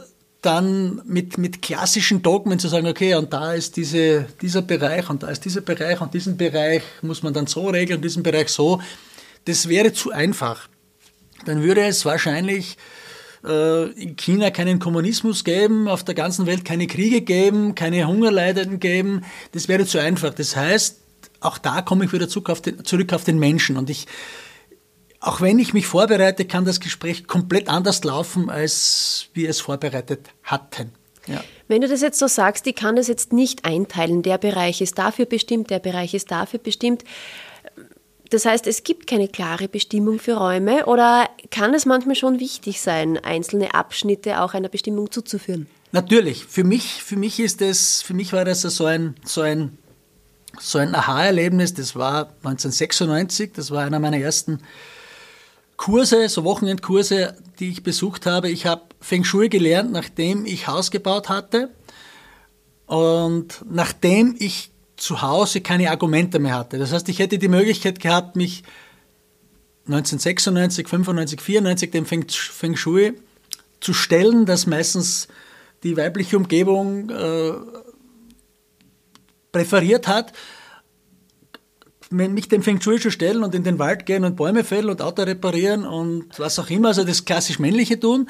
dann 0.43 1.03
mit, 1.05 1.37
mit 1.37 1.61
klassischen 1.61 2.23
Dogmen 2.23 2.59
zu 2.59 2.69
sagen, 2.69 2.87
okay, 2.87 3.15
und 3.15 3.33
da 3.33 3.53
ist 3.53 3.77
diese, 3.77 4.27
dieser 4.41 4.63
Bereich 4.63 5.11
und 5.11 5.23
da 5.23 5.29
ist 5.29 5.45
dieser 5.45 5.61
Bereich 5.61 6.01
und 6.01 6.15
diesen 6.15 6.37
Bereich 6.37 6.83
muss 7.03 7.23
man 7.23 7.35
dann 7.35 7.47
so 7.47 7.69
regeln, 7.69 8.01
diesen 8.01 8.23
Bereich 8.23 8.49
so, 8.49 8.81
das 9.45 9.69
wäre 9.69 9.93
zu 9.93 10.11
einfach. 10.13 10.69
Dann 11.45 11.63
würde 11.63 11.83
es 11.83 12.05
wahrscheinlich 12.05 12.77
äh, 13.45 13.91
in 13.91 14.17
China 14.17 14.51
keinen 14.51 14.79
Kommunismus 14.79 15.45
geben, 15.45 15.89
auf 15.89 16.05
der 16.05 16.15
ganzen 16.15 16.47
Welt 16.47 16.65
keine 16.65 16.87
Kriege 16.87 17.21
geben, 17.21 17.75
keine 17.75 18.07
Hungerleidenden 18.07 18.81
geben. 18.81 19.25
Das 19.53 19.69
wäre 19.69 19.87
zu 19.87 19.99
einfach. 19.99 20.35
Das 20.35 20.57
heißt, 20.57 21.01
auch 21.41 21.59
da 21.59 21.83
komme 21.83 22.05
ich 22.05 22.13
wieder 22.13 22.29
zurück 22.29 22.51
auf 22.51 22.61
den, 22.61 22.85
zurück 22.85 23.13
auf 23.13 23.25
den 23.25 23.39
Menschen. 23.39 23.77
Und 23.77 23.91
ich, 23.91 24.07
auch 25.21 25.43
wenn 25.43 25.59
ich 25.59 25.75
mich 25.75 25.87
vorbereite, 25.87 26.47
kann 26.47 26.65
das 26.65 26.81
Gespräch 26.81 27.27
komplett 27.27 27.69
anders 27.69 28.03
laufen, 28.05 28.49
als 28.49 29.27
wir 29.35 29.51
es 29.51 29.61
vorbereitet 29.61 30.31
hatten. 30.43 30.93
Ja. 31.27 31.45
Wenn 31.69 31.83
du 31.83 31.89
das 31.89 32.01
jetzt 32.01 32.19
so 32.19 32.27
sagst, 32.27 32.67
ich 32.67 32.75
kann 32.75 32.97
das 32.97 33.07
jetzt 33.07 33.33
nicht 33.33 33.65
einteilen. 33.65 34.23
Der 34.23 34.39
Bereich 34.39 34.81
ist 34.81 34.99
dafür 34.99 35.27
bestimmt, 35.27 35.71
der 35.71 35.79
Bereich 35.79 36.15
ist 36.15 36.31
dafür 36.31 36.59
bestimmt. 36.59 37.05
Das 38.31 38.47
heißt, 38.47 38.67
es 38.67 38.83
gibt 38.83 39.07
keine 39.07 39.29
klare 39.29 39.69
Bestimmung 39.69 40.19
für 40.19 40.35
Räume 40.35 40.87
oder 40.87 41.29
kann 41.51 41.75
es 41.75 41.85
manchmal 41.85 42.15
schon 42.15 42.41
wichtig 42.41 42.81
sein, 42.81 43.19
einzelne 43.19 43.75
Abschnitte 43.75 44.41
auch 44.41 44.55
einer 44.55 44.69
Bestimmung 44.69 45.11
zuzuführen? 45.11 45.67
Natürlich. 45.93 46.47
Für 46.47 46.65
mich, 46.65 47.03
für 47.03 47.17
mich 47.17 47.41
ist 47.41 47.61
es, 47.61 48.03
für 48.03 48.15
mich 48.15 48.33
war 48.33 48.45
das 48.45 48.63
so 48.63 48.85
ein, 48.87 49.17
so 49.25 49.43
ein 49.43 49.77
so 50.59 50.79
ein 50.79 50.95
Aha-Erlebnis, 50.95 51.75
das 51.75 51.95
war 51.95 52.31
1996, 52.43 53.53
das 53.55 53.71
war 53.71 53.85
einer 53.85 54.01
meiner 54.01 54.19
ersten 54.19 54.61
Kurse, 55.81 56.29
so 56.29 56.45
Wochenendkurse, 56.45 57.35
die 57.59 57.71
ich 57.71 57.83
besucht 57.83 58.27
habe. 58.27 58.51
Ich 58.51 58.67
habe 58.67 58.83
Feng 59.01 59.25
Shui 59.25 59.49
gelernt, 59.49 59.91
nachdem 59.91 60.45
ich 60.45 60.67
Haus 60.67 60.91
gebaut 60.91 61.31
hatte 61.31 61.71
und 62.85 63.65
nachdem 63.67 64.37
ich 64.39 64.73
zu 64.99 65.23
Hause 65.23 65.63
keine 65.63 65.91
Argumente 65.91 66.39
mehr 66.39 66.55
hatte. 66.59 66.77
Das 66.77 66.93
heißt, 66.93 67.09
ich 67.09 67.19
hätte 67.19 67.39
die 67.39 67.49
Möglichkeit 67.49 67.99
gehabt, 67.99 68.37
mich 68.37 68.63
1996, 69.87 70.87
95, 70.87 71.41
94 71.41 71.91
dem 71.91 72.05
Feng, 72.05 72.77
Shui 72.77 73.15
zu 73.81 73.95
stellen, 73.95 74.45
das 74.45 74.67
meistens 74.67 75.29
die 75.83 75.97
weibliche 75.97 76.37
Umgebung 76.37 77.09
äh, 77.09 77.53
präferiert 79.51 80.09
hat, 80.09 80.35
mich 82.11 82.49
dem 82.49 82.63
Feng 82.63 82.81
Shui 82.81 83.01
zu 83.01 83.11
stellen 83.11 83.45
und 83.45 83.55
in 83.55 83.65
den 83.65 83.79
Wald 83.79 84.05
gehen 84.05 84.25
und 84.25 84.37
Bäume 84.37 84.65
fällen 84.65 84.91
und 84.91 85.01
Auto 85.01 85.23
reparieren 85.23 85.87
und 85.87 86.39
was 86.39 86.59
auch 86.59 86.69
immer, 86.69 86.89
also 86.89 87.05
das 87.05 87.25
klassisch 87.25 87.59
männliche 87.59 87.99
tun. 87.99 88.29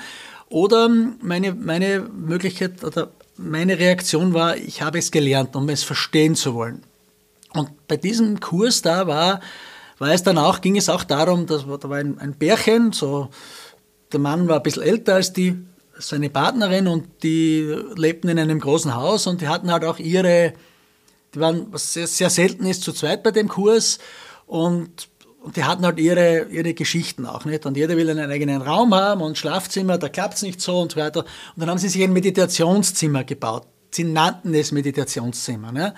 Oder 0.48 0.88
meine, 1.22 1.54
meine 1.54 2.00
Möglichkeit 2.00 2.84
oder 2.84 3.10
meine 3.36 3.78
Reaktion 3.78 4.34
war, 4.34 4.56
ich 4.56 4.82
habe 4.82 4.98
es 4.98 5.10
gelernt, 5.10 5.56
um 5.56 5.68
es 5.68 5.82
verstehen 5.82 6.34
zu 6.34 6.54
wollen. 6.54 6.82
Und 7.54 7.70
bei 7.88 7.96
diesem 7.96 8.38
Kurs 8.40 8.82
da 8.82 9.06
war, 9.06 9.40
war 9.98 10.12
es 10.12 10.22
dann 10.22 10.38
auch, 10.38 10.60
ging 10.60 10.76
es 10.76 10.88
auch 10.88 11.04
darum, 11.04 11.46
dass, 11.46 11.64
da 11.64 11.88
war 11.88 11.98
ein, 11.98 12.18
ein 12.18 12.34
Bärchen, 12.34 12.92
so, 12.92 13.30
der 14.12 14.20
Mann 14.20 14.48
war 14.48 14.56
ein 14.56 14.62
bisschen 14.62 14.82
älter 14.82 15.14
als 15.14 15.32
die, 15.32 15.56
seine 15.98 16.30
Partnerin 16.30 16.86
und 16.86 17.22
die 17.22 17.76
lebten 17.96 18.28
in 18.28 18.38
einem 18.38 18.60
großen 18.60 18.94
Haus 18.94 19.26
und 19.26 19.40
die 19.40 19.48
hatten 19.48 19.70
halt 19.70 19.84
auch 19.84 19.98
ihre, 19.98 20.54
die 21.34 21.40
waren, 21.40 21.66
was 21.70 21.92
sehr, 21.92 22.06
sehr 22.06 22.30
selten 22.30 22.66
ist, 22.66 22.82
zu 22.82 22.92
zweit 22.92 23.22
bei 23.22 23.30
dem 23.30 23.48
Kurs 23.48 23.98
und, 24.46 25.08
und 25.42 25.56
die 25.56 25.64
hatten 25.64 25.84
halt 25.84 25.98
ihre, 25.98 26.46
ihre 26.50 26.74
Geschichten 26.74 27.26
auch, 27.26 27.44
nicht? 27.44 27.64
Und 27.66 27.76
jeder 27.76 27.96
will 27.96 28.10
einen 28.10 28.30
eigenen 28.30 28.62
Raum 28.62 28.94
haben 28.94 29.22
und 29.22 29.38
Schlafzimmer, 29.38 29.98
da 29.98 30.08
klappt's 30.08 30.42
nicht 30.42 30.60
so 30.60 30.80
und 30.80 30.92
so 30.92 31.00
weiter. 31.00 31.20
Und 31.20 31.60
dann 31.60 31.70
haben 31.70 31.78
sie 31.78 31.88
sich 31.88 32.02
ein 32.02 32.12
Meditationszimmer 32.12 33.24
gebaut. 33.24 33.66
Sie 33.90 34.04
nannten 34.04 34.54
es 34.54 34.72
Meditationszimmer, 34.72 35.72
ne? 35.72 35.94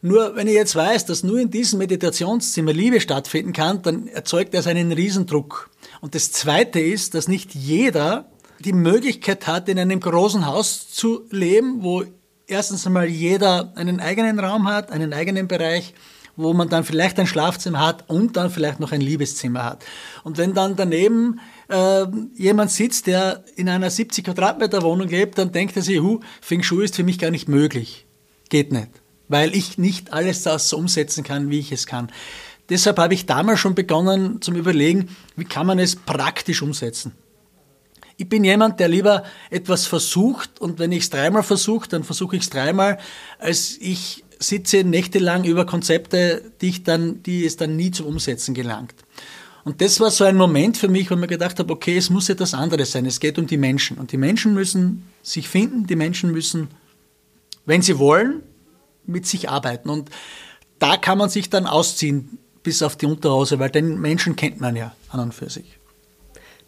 Nur 0.00 0.36
wenn 0.36 0.46
ich 0.46 0.54
jetzt 0.54 0.76
weiß, 0.76 1.06
dass 1.06 1.24
nur 1.24 1.40
in 1.40 1.50
diesem 1.50 1.80
Meditationszimmer 1.80 2.72
Liebe 2.72 3.00
stattfinden 3.00 3.52
kann, 3.52 3.82
dann 3.82 4.06
erzeugt 4.06 4.54
das 4.54 4.68
einen 4.68 4.92
Riesendruck. 4.92 5.70
Und 6.00 6.14
das 6.14 6.30
Zweite 6.30 6.78
ist, 6.78 7.14
dass 7.14 7.26
nicht 7.26 7.54
jeder 7.54 8.30
die 8.60 8.72
Möglichkeit 8.72 9.48
hat, 9.48 9.68
in 9.68 9.78
einem 9.78 9.98
großen 9.98 10.46
Haus 10.46 10.88
zu 10.88 11.26
leben, 11.30 11.82
wo 11.82 12.04
erstens 12.48 12.86
einmal 12.86 13.06
jeder 13.06 13.72
einen 13.76 14.00
eigenen 14.00 14.40
Raum 14.40 14.68
hat, 14.68 14.90
einen 14.90 15.12
eigenen 15.12 15.46
Bereich, 15.46 15.94
wo 16.34 16.54
man 16.54 16.68
dann 16.68 16.84
vielleicht 16.84 17.18
ein 17.18 17.26
Schlafzimmer 17.26 17.80
hat 17.80 18.08
und 18.08 18.36
dann 18.36 18.50
vielleicht 18.50 18.80
noch 18.80 18.92
ein 18.92 19.00
Liebeszimmer 19.00 19.64
hat. 19.64 19.84
Und 20.24 20.38
wenn 20.38 20.54
dann 20.54 20.76
daneben 20.76 21.40
äh, 21.68 22.06
jemand 22.36 22.70
sitzt, 22.70 23.06
der 23.06 23.44
in 23.56 23.68
einer 23.68 23.90
70 23.90 24.24
Quadratmeter 24.24 24.82
Wohnung 24.82 25.08
lebt, 25.08 25.36
dann 25.38 25.52
denkt 25.52 25.76
er 25.76 25.82
sich, 25.82 26.00
hu, 26.00 26.20
Feng 26.40 26.62
Shui 26.62 26.84
ist 26.84 26.96
für 26.96 27.02
mich 27.02 27.18
gar 27.18 27.30
nicht 27.30 27.48
möglich. 27.48 28.06
Geht 28.48 28.72
nicht. 28.72 28.88
Weil 29.28 29.54
ich 29.54 29.78
nicht 29.78 30.12
alles 30.12 30.42
das 30.42 30.68
so 30.68 30.78
umsetzen 30.78 31.24
kann, 31.24 31.50
wie 31.50 31.58
ich 31.58 31.72
es 31.72 31.86
kann. 31.86 32.10
Deshalb 32.70 32.98
habe 32.98 33.14
ich 33.14 33.26
damals 33.26 33.60
schon 33.60 33.74
begonnen 33.74 34.40
zum 34.40 34.54
Überlegen, 34.54 35.08
wie 35.36 35.44
kann 35.44 35.66
man 35.66 35.78
es 35.78 35.96
praktisch 35.96 36.62
umsetzen. 36.62 37.12
Ich 38.18 38.28
bin 38.28 38.42
jemand, 38.42 38.80
der 38.80 38.88
lieber 38.88 39.22
etwas 39.48 39.86
versucht 39.86 40.60
und 40.60 40.80
wenn 40.80 40.90
ich 40.90 41.04
es 41.04 41.10
dreimal 41.10 41.44
versuche, 41.44 41.88
dann 41.88 42.02
versuche 42.02 42.34
ich 42.34 42.42
es 42.42 42.50
dreimal, 42.50 42.98
als 43.38 43.78
ich 43.80 44.24
sitze 44.40 44.82
nächtelang 44.82 45.44
über 45.44 45.64
Konzepte, 45.66 46.42
die, 46.60 46.68
ich 46.68 46.82
dann, 46.82 47.22
die 47.22 47.46
es 47.46 47.56
dann 47.56 47.76
nie 47.76 47.92
zum 47.92 48.06
Umsetzen 48.06 48.54
gelangt. 48.54 48.94
Und 49.64 49.80
das 49.80 50.00
war 50.00 50.10
so 50.10 50.24
ein 50.24 50.36
Moment 50.36 50.76
für 50.76 50.88
mich, 50.88 51.10
wo 51.10 51.14
ich 51.14 51.20
mir 51.20 51.28
gedacht 51.28 51.60
habe, 51.60 51.72
okay, 51.72 51.96
es 51.96 52.10
muss 52.10 52.28
etwas 52.28 52.54
anderes 52.54 52.90
sein. 52.90 53.06
Es 53.06 53.20
geht 53.20 53.38
um 53.38 53.46
die 53.46 53.56
Menschen. 53.56 53.98
Und 53.98 54.10
die 54.10 54.16
Menschen 54.16 54.52
müssen 54.52 55.04
sich 55.22 55.48
finden, 55.48 55.86
die 55.86 55.96
Menschen 55.96 56.32
müssen, 56.32 56.68
wenn 57.66 57.82
sie 57.82 57.98
wollen, 57.98 58.42
mit 59.06 59.26
sich 59.26 59.48
arbeiten. 59.48 59.90
Und 59.90 60.10
da 60.80 60.96
kann 60.96 61.18
man 61.18 61.28
sich 61.28 61.50
dann 61.50 61.66
ausziehen 61.66 62.38
bis 62.64 62.82
auf 62.82 62.96
die 62.96 63.06
Unterhose, 63.06 63.60
weil 63.60 63.70
den 63.70 64.00
Menschen 64.00 64.34
kennt 64.34 64.60
man 64.60 64.74
ja 64.74 64.92
an 65.10 65.20
und 65.20 65.34
für 65.34 65.50
sich. 65.50 65.77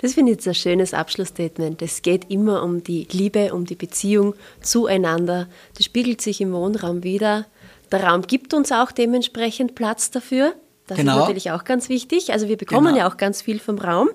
Das 0.00 0.14
finde 0.14 0.32
ich 0.32 0.38
jetzt 0.38 0.48
ein 0.48 0.54
schönes 0.54 0.94
Abschlussstatement. 0.94 1.82
Es 1.82 2.02
geht 2.02 2.30
immer 2.30 2.62
um 2.62 2.82
die 2.82 3.06
Liebe, 3.10 3.52
um 3.52 3.66
die 3.66 3.74
Beziehung 3.74 4.34
zueinander. 4.62 5.48
Das 5.76 5.84
spiegelt 5.84 6.20
sich 6.20 6.40
im 6.40 6.52
Wohnraum 6.52 7.02
wieder. 7.02 7.46
Der 7.92 8.04
Raum 8.04 8.22
gibt 8.22 8.54
uns 8.54 8.72
auch 8.72 8.92
dementsprechend 8.92 9.74
Platz 9.74 10.10
dafür. 10.10 10.54
Das 10.86 10.96
genau. 10.96 11.12
ist 11.12 11.18
natürlich 11.20 11.50
auch 11.50 11.64
ganz 11.64 11.88
wichtig. 11.88 12.32
Also 12.32 12.48
wir 12.48 12.56
bekommen 12.56 12.94
genau. 12.94 12.98
ja 12.98 13.08
auch 13.08 13.16
ganz 13.16 13.42
viel 13.42 13.58
vom 13.58 13.78
Raum. 13.78 14.08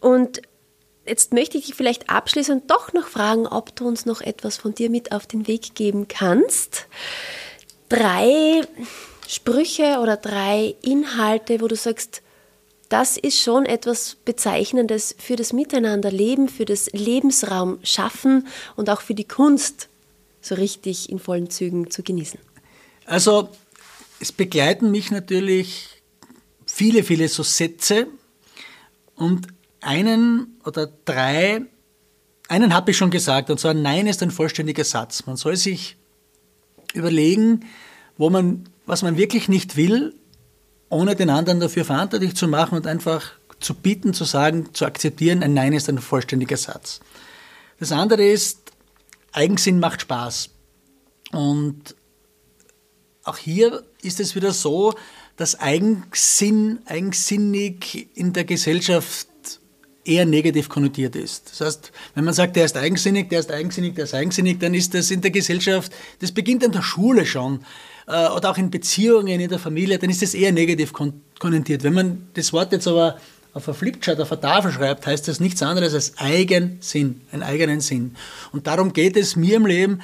Und 0.00 0.42
jetzt 1.06 1.32
möchte 1.32 1.58
ich 1.58 1.66
dich 1.66 1.74
vielleicht 1.74 2.10
abschließend 2.10 2.70
doch 2.70 2.92
noch 2.92 3.06
fragen, 3.06 3.46
ob 3.46 3.74
du 3.76 3.86
uns 3.86 4.06
noch 4.06 4.20
etwas 4.20 4.56
von 4.56 4.74
dir 4.74 4.90
mit 4.90 5.12
auf 5.12 5.26
den 5.26 5.46
Weg 5.46 5.74
geben 5.74 6.08
kannst. 6.08 6.86
Drei 7.88 8.62
Sprüche 9.28 9.98
oder 10.02 10.16
drei 10.16 10.74
Inhalte, 10.82 11.60
wo 11.60 11.68
du 11.68 11.76
sagst, 11.76 12.22
das 12.88 13.16
ist 13.16 13.40
schon 13.40 13.66
etwas 13.66 14.16
Bezeichnendes 14.24 15.14
für 15.18 15.36
das 15.36 15.52
Miteinanderleben, 15.52 16.48
für 16.48 16.64
das 16.64 16.90
Lebensraum 16.92 17.78
schaffen 17.82 18.46
und 18.76 18.90
auch 18.90 19.00
für 19.00 19.14
die 19.14 19.24
Kunst 19.24 19.88
so 20.40 20.54
richtig 20.54 21.10
in 21.10 21.18
vollen 21.18 21.50
Zügen 21.50 21.90
zu 21.90 22.02
genießen. 22.02 22.38
Also 23.06 23.48
es 24.20 24.32
begleiten 24.32 24.90
mich 24.90 25.10
natürlich 25.10 25.88
viele, 26.66 27.02
viele 27.02 27.28
so 27.28 27.42
Sätze 27.42 28.06
und 29.16 29.48
einen 29.80 30.58
oder 30.64 30.90
drei, 31.04 31.62
einen 32.48 32.74
habe 32.74 32.90
ich 32.90 32.96
schon 32.96 33.10
gesagt, 33.10 33.50
und 33.50 33.58
zwar 33.58 33.74
Nein 33.74 34.06
ist 34.06 34.22
ein 34.22 34.30
vollständiger 34.30 34.84
Satz. 34.84 35.26
Man 35.26 35.36
soll 35.36 35.56
sich 35.56 35.96
überlegen, 36.92 37.66
wo 38.16 38.30
man, 38.30 38.68
was 38.86 39.02
man 39.02 39.16
wirklich 39.16 39.48
nicht 39.48 39.76
will, 39.76 40.14
ohne 40.88 41.16
den 41.16 41.30
anderen 41.30 41.60
dafür 41.60 41.84
verantwortlich 41.84 42.34
zu 42.34 42.48
machen 42.48 42.76
und 42.76 42.86
einfach 42.86 43.32
zu 43.60 43.74
bieten, 43.74 44.14
zu 44.14 44.24
sagen, 44.24 44.74
zu 44.74 44.84
akzeptieren, 44.84 45.42
ein 45.42 45.54
Nein 45.54 45.72
ist 45.72 45.88
ein 45.88 45.98
vollständiger 45.98 46.56
Satz. 46.56 47.00
Das 47.80 47.92
andere 47.92 48.24
ist, 48.24 48.72
Eigensinn 49.32 49.80
macht 49.80 50.02
Spaß. 50.02 50.50
Und 51.32 51.96
auch 53.24 53.38
hier 53.38 53.82
ist 54.02 54.20
es 54.20 54.34
wieder 54.34 54.52
so, 54.52 54.94
dass 55.36 55.58
Eigensinn, 55.58 56.80
eigensinnig 56.86 58.08
in 58.14 58.32
der 58.32 58.44
Gesellschaft 58.44 59.28
eher 60.04 60.26
negativ 60.26 60.68
konnotiert 60.68 61.16
ist. 61.16 61.50
Das 61.50 61.60
heißt, 61.62 61.92
wenn 62.14 62.24
man 62.24 62.34
sagt, 62.34 62.56
der 62.56 62.66
ist 62.66 62.76
eigensinnig, 62.76 63.30
der 63.30 63.40
ist 63.40 63.50
eigensinnig, 63.50 63.94
der 63.94 64.04
ist 64.04 64.14
eigensinnig, 64.14 64.60
dann 64.60 64.74
ist 64.74 64.94
das 64.94 65.10
in 65.10 65.22
der 65.22 65.30
Gesellschaft, 65.30 65.92
das 66.20 66.30
beginnt 66.30 66.62
in 66.62 66.72
der 66.72 66.82
Schule 66.82 67.24
schon 67.26 67.64
äh, 68.06 68.28
oder 68.28 68.50
auch 68.50 68.58
in 68.58 68.70
Beziehungen 68.70 69.40
in 69.40 69.48
der 69.48 69.58
Familie, 69.58 69.98
dann 69.98 70.10
ist 70.10 70.22
das 70.22 70.34
eher 70.34 70.52
negativ 70.52 70.92
konnotiert. 70.92 71.82
Wenn 71.82 71.94
man 71.94 72.28
das 72.34 72.52
Wort 72.52 72.72
jetzt 72.72 72.86
aber 72.88 73.18
auf 73.52 73.68
ein 73.68 73.74
Flipchart, 73.74 74.20
auf 74.20 74.32
eine 74.32 74.40
Tafel 74.40 74.72
schreibt, 74.72 75.06
heißt 75.06 75.28
das 75.28 75.40
nichts 75.40 75.62
anderes 75.62 75.94
als 75.94 76.18
Eigensinn, 76.18 77.20
einen 77.30 77.42
eigenen 77.42 77.80
Sinn. 77.80 78.16
Und 78.52 78.66
darum 78.66 78.92
geht 78.92 79.16
es 79.16 79.36
mir 79.36 79.56
im 79.56 79.66
Leben, 79.66 80.00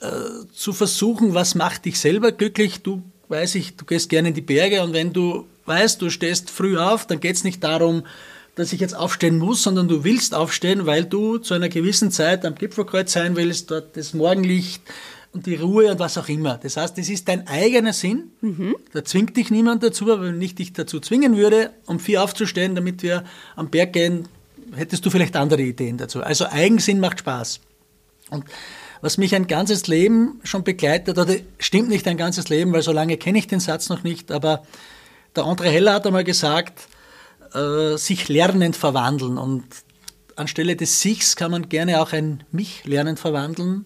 äh, 0.00 0.46
zu 0.52 0.72
versuchen, 0.72 1.34
was 1.34 1.54
macht 1.54 1.84
dich 1.84 2.00
selber 2.00 2.32
glücklich. 2.32 2.82
Du 2.82 3.02
weiß 3.28 3.54
ich, 3.56 3.76
du 3.76 3.84
gehst 3.84 4.08
gerne 4.08 4.28
in 4.28 4.34
die 4.34 4.40
Berge 4.40 4.82
und 4.82 4.92
wenn 4.92 5.12
du 5.12 5.46
weißt, 5.66 6.00
du 6.00 6.10
stehst 6.10 6.50
früh 6.50 6.78
auf, 6.78 7.06
dann 7.06 7.20
geht 7.20 7.36
es 7.36 7.44
nicht 7.44 7.62
darum, 7.62 8.04
dass 8.54 8.72
ich 8.72 8.80
jetzt 8.80 8.94
aufstehen 8.94 9.38
muss, 9.38 9.62
sondern 9.62 9.88
du 9.88 10.04
willst 10.04 10.34
aufstehen, 10.34 10.86
weil 10.86 11.04
du 11.04 11.38
zu 11.38 11.54
einer 11.54 11.68
gewissen 11.68 12.10
Zeit 12.10 12.44
am 12.44 12.54
Gipfelkreuz 12.54 13.12
sein 13.12 13.34
willst, 13.36 13.70
dort 13.70 13.96
das 13.96 14.14
Morgenlicht 14.14 14.82
und 15.34 15.46
die 15.46 15.56
Ruhe 15.56 15.90
und 15.90 15.98
was 15.98 16.16
auch 16.16 16.28
immer. 16.28 16.58
Das 16.58 16.76
heißt, 16.76 16.96
es 16.98 17.10
ist 17.10 17.28
dein 17.28 17.46
eigener 17.48 17.92
Sinn. 17.92 18.30
Mhm. 18.40 18.76
Da 18.92 19.04
zwingt 19.04 19.36
dich 19.36 19.50
niemand 19.50 19.82
dazu, 19.82 20.10
aber 20.12 20.26
wenn 20.26 20.40
ich 20.40 20.54
dich 20.54 20.72
dazu 20.72 21.00
zwingen 21.00 21.36
würde, 21.36 21.70
um 21.86 21.98
vier 21.98 22.22
aufzustehen, 22.22 22.76
damit 22.76 23.02
wir 23.02 23.24
am 23.56 23.68
Berg 23.68 23.92
gehen, 23.92 24.28
hättest 24.74 25.04
du 25.04 25.10
vielleicht 25.10 25.34
andere 25.36 25.62
Ideen 25.62 25.98
dazu. 25.98 26.22
Also 26.22 26.46
Eigensinn 26.46 27.00
macht 27.00 27.18
Spaß. 27.18 27.60
Und 28.30 28.44
was 29.00 29.18
mich 29.18 29.34
ein 29.34 29.48
ganzes 29.48 29.88
Leben 29.88 30.40
schon 30.44 30.62
begleitet, 30.62 31.18
oder 31.18 31.34
stimmt 31.58 31.88
nicht 31.88 32.06
ein 32.06 32.16
ganzes 32.16 32.48
Leben, 32.48 32.72
weil 32.72 32.82
so 32.82 32.92
lange 32.92 33.16
kenne 33.16 33.38
ich 33.38 33.48
den 33.48 33.60
Satz 33.60 33.88
noch 33.88 34.04
nicht, 34.04 34.30
aber 34.30 34.62
der 35.34 35.44
André 35.44 35.64
Heller 35.64 35.94
hat 35.94 36.06
einmal 36.06 36.24
gesagt, 36.24 36.86
äh, 37.54 37.96
sich 37.96 38.28
lernend 38.28 38.76
verwandeln. 38.76 39.36
Und 39.36 39.64
anstelle 40.36 40.76
des 40.76 41.00
Sichs 41.00 41.34
kann 41.34 41.50
man 41.50 41.68
gerne 41.68 42.00
auch 42.00 42.12
ein 42.12 42.44
Mich 42.52 42.84
lernend 42.84 43.18
verwandeln 43.18 43.84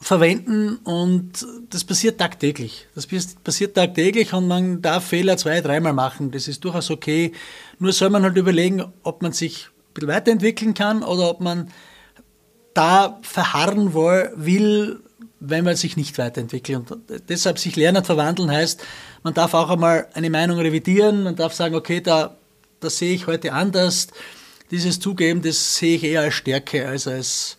verwenden 0.00 0.76
und 0.84 1.46
das 1.70 1.84
passiert 1.84 2.18
tagtäglich. 2.18 2.86
Das 2.94 3.06
passiert 3.06 3.74
tagtäglich 3.74 4.32
und 4.34 4.46
man 4.48 4.82
darf 4.82 5.06
Fehler 5.06 5.36
zwei, 5.36 5.60
dreimal 5.60 5.94
machen. 5.94 6.30
Das 6.30 6.46
ist 6.46 6.62
durchaus 6.64 6.90
okay. 6.90 7.32
Nur 7.78 7.92
soll 7.92 8.10
man 8.10 8.22
halt 8.22 8.36
überlegen, 8.36 8.84
ob 9.02 9.22
man 9.22 9.32
sich 9.32 9.68
ein 9.68 9.94
bisschen 9.94 10.08
weiterentwickeln 10.08 10.74
kann 10.74 11.02
oder 11.02 11.30
ob 11.30 11.40
man 11.40 11.70
da 12.74 13.18
verharren 13.22 13.94
will, 13.94 15.00
wenn 15.40 15.64
man 15.64 15.76
sich 15.76 15.96
nicht 15.96 16.18
weiterentwickelt. 16.18 16.90
Und 16.90 17.02
deshalb 17.28 17.58
sich 17.58 17.76
lernen 17.76 18.04
verwandeln 18.04 18.50
heißt, 18.50 18.84
man 19.22 19.32
darf 19.32 19.54
auch 19.54 19.70
einmal 19.70 20.08
eine 20.12 20.28
Meinung 20.28 20.58
revidieren, 20.58 21.22
man 21.22 21.36
darf 21.36 21.54
sagen, 21.54 21.74
okay, 21.74 22.00
da, 22.00 22.36
das 22.80 22.98
sehe 22.98 23.14
ich 23.14 23.26
heute 23.26 23.52
anders. 23.52 24.08
Dieses 24.70 25.00
Zugeben, 25.00 25.40
das 25.40 25.76
sehe 25.76 25.96
ich 25.96 26.04
eher 26.04 26.22
als 26.22 26.34
Stärke, 26.34 26.86
als 26.86 27.06
als, 27.06 27.56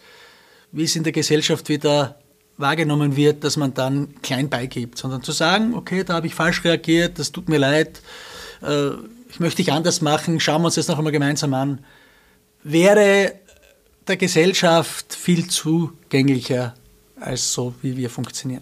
wie 0.71 0.84
es 0.84 0.95
in 0.95 1.04
der 1.04 1.13
Gesellschaft 1.13 1.69
wieder 1.69 2.19
wahrgenommen 2.58 3.15
wird, 3.15 3.44
dass 3.44 3.58
man 3.58 3.74
dann 3.74 4.22
klein 4.22 4.50
beigibt, 4.50 4.98
sondern 4.98 5.24
zu 5.24 5.32
sagen, 5.32 5.74
okay, 5.74 6.04
da 6.04 6.13
habe 6.13 6.28
ich 6.28 6.36
falsch 6.36 6.63
reagiert, 6.63 7.20
das 7.20 7.32
tut 7.32 7.50
mir 7.50 7.58
leid, 7.58 8.02
äh, 8.62 8.89
ich 9.30 9.39
möchte 9.39 9.58
dich 9.58 9.74
anders 9.74 10.02
machen, 10.02 10.39
schauen 10.39 10.62
wir 10.62 10.68
uns 10.68 10.76
das 10.76 10.88
noch 10.88 10.98
einmal 10.98 11.12
gemeinsam 11.12 11.54
an, 11.54 11.84
wäre 12.63 13.34
der 14.08 14.18
Gesellschaft 14.18 15.13
viel 15.13 15.48
zugänglicher 15.50 16.76
als 17.20 17.54
so, 17.54 17.74
wie 17.82 17.98
wir 17.98 18.10
funktionieren. 18.10 18.62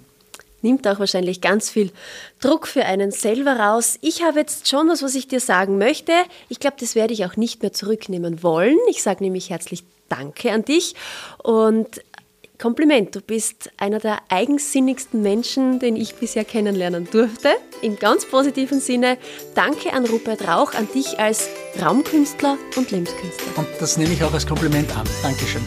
Nimmt 0.62 0.88
auch 0.88 0.98
wahrscheinlich 0.98 1.42
ganz 1.42 1.70
viel 1.70 1.92
Druck 2.40 2.68
für 2.68 2.86
einen 2.86 3.12
selber 3.12 3.58
raus. 3.58 4.00
Ich 4.00 4.24
habe 4.24 4.40
jetzt 4.40 4.70
schon 4.70 4.88
was, 4.88 5.04
was 5.04 5.14
ich 5.14 5.28
dir 5.28 5.42
sagen 5.42 5.78
möchte. 5.78 6.14
Ich 6.48 6.60
glaube, 6.60 6.78
das 6.80 6.96
werde 6.96 7.14
ich 7.14 7.26
auch 7.26 7.36
nicht 7.36 7.62
mehr 7.62 7.74
zurücknehmen 7.74 8.44
wollen. 8.44 8.78
Ich 8.90 9.04
sage 9.04 9.24
nämlich 9.24 9.50
herzlich 9.50 9.84
Danke 10.08 10.52
an 10.52 10.64
dich 10.64 10.96
und 11.42 12.02
Kompliment, 12.64 13.14
du 13.14 13.20
bist 13.20 13.72
einer 13.76 14.00
der 14.00 14.20
eigensinnigsten 14.30 15.22
Menschen, 15.22 15.80
den 15.80 15.98
ich 15.98 16.16
bisher 16.16 16.46
kennenlernen 16.46 17.10
durfte. 17.12 17.50
Im 17.82 17.98
ganz 17.98 18.26
positiven 18.26 18.80
Sinne, 18.80 19.18
danke 19.54 19.92
an 19.92 20.06
Rupert 20.06 20.48
Rauch, 20.48 20.74
an 20.74 20.88
dich 20.96 21.20
als 21.20 21.50
Raumkünstler 21.82 22.58
und 22.78 22.90
Lebenskünstler. 22.90 23.58
Und 23.58 23.68
das 23.82 23.98
nehme 23.98 24.14
ich 24.14 24.24
auch 24.24 24.34
als 24.34 24.48
Kompliment 24.48 24.96
an. 24.96 25.06
Dankeschön. 25.22 25.62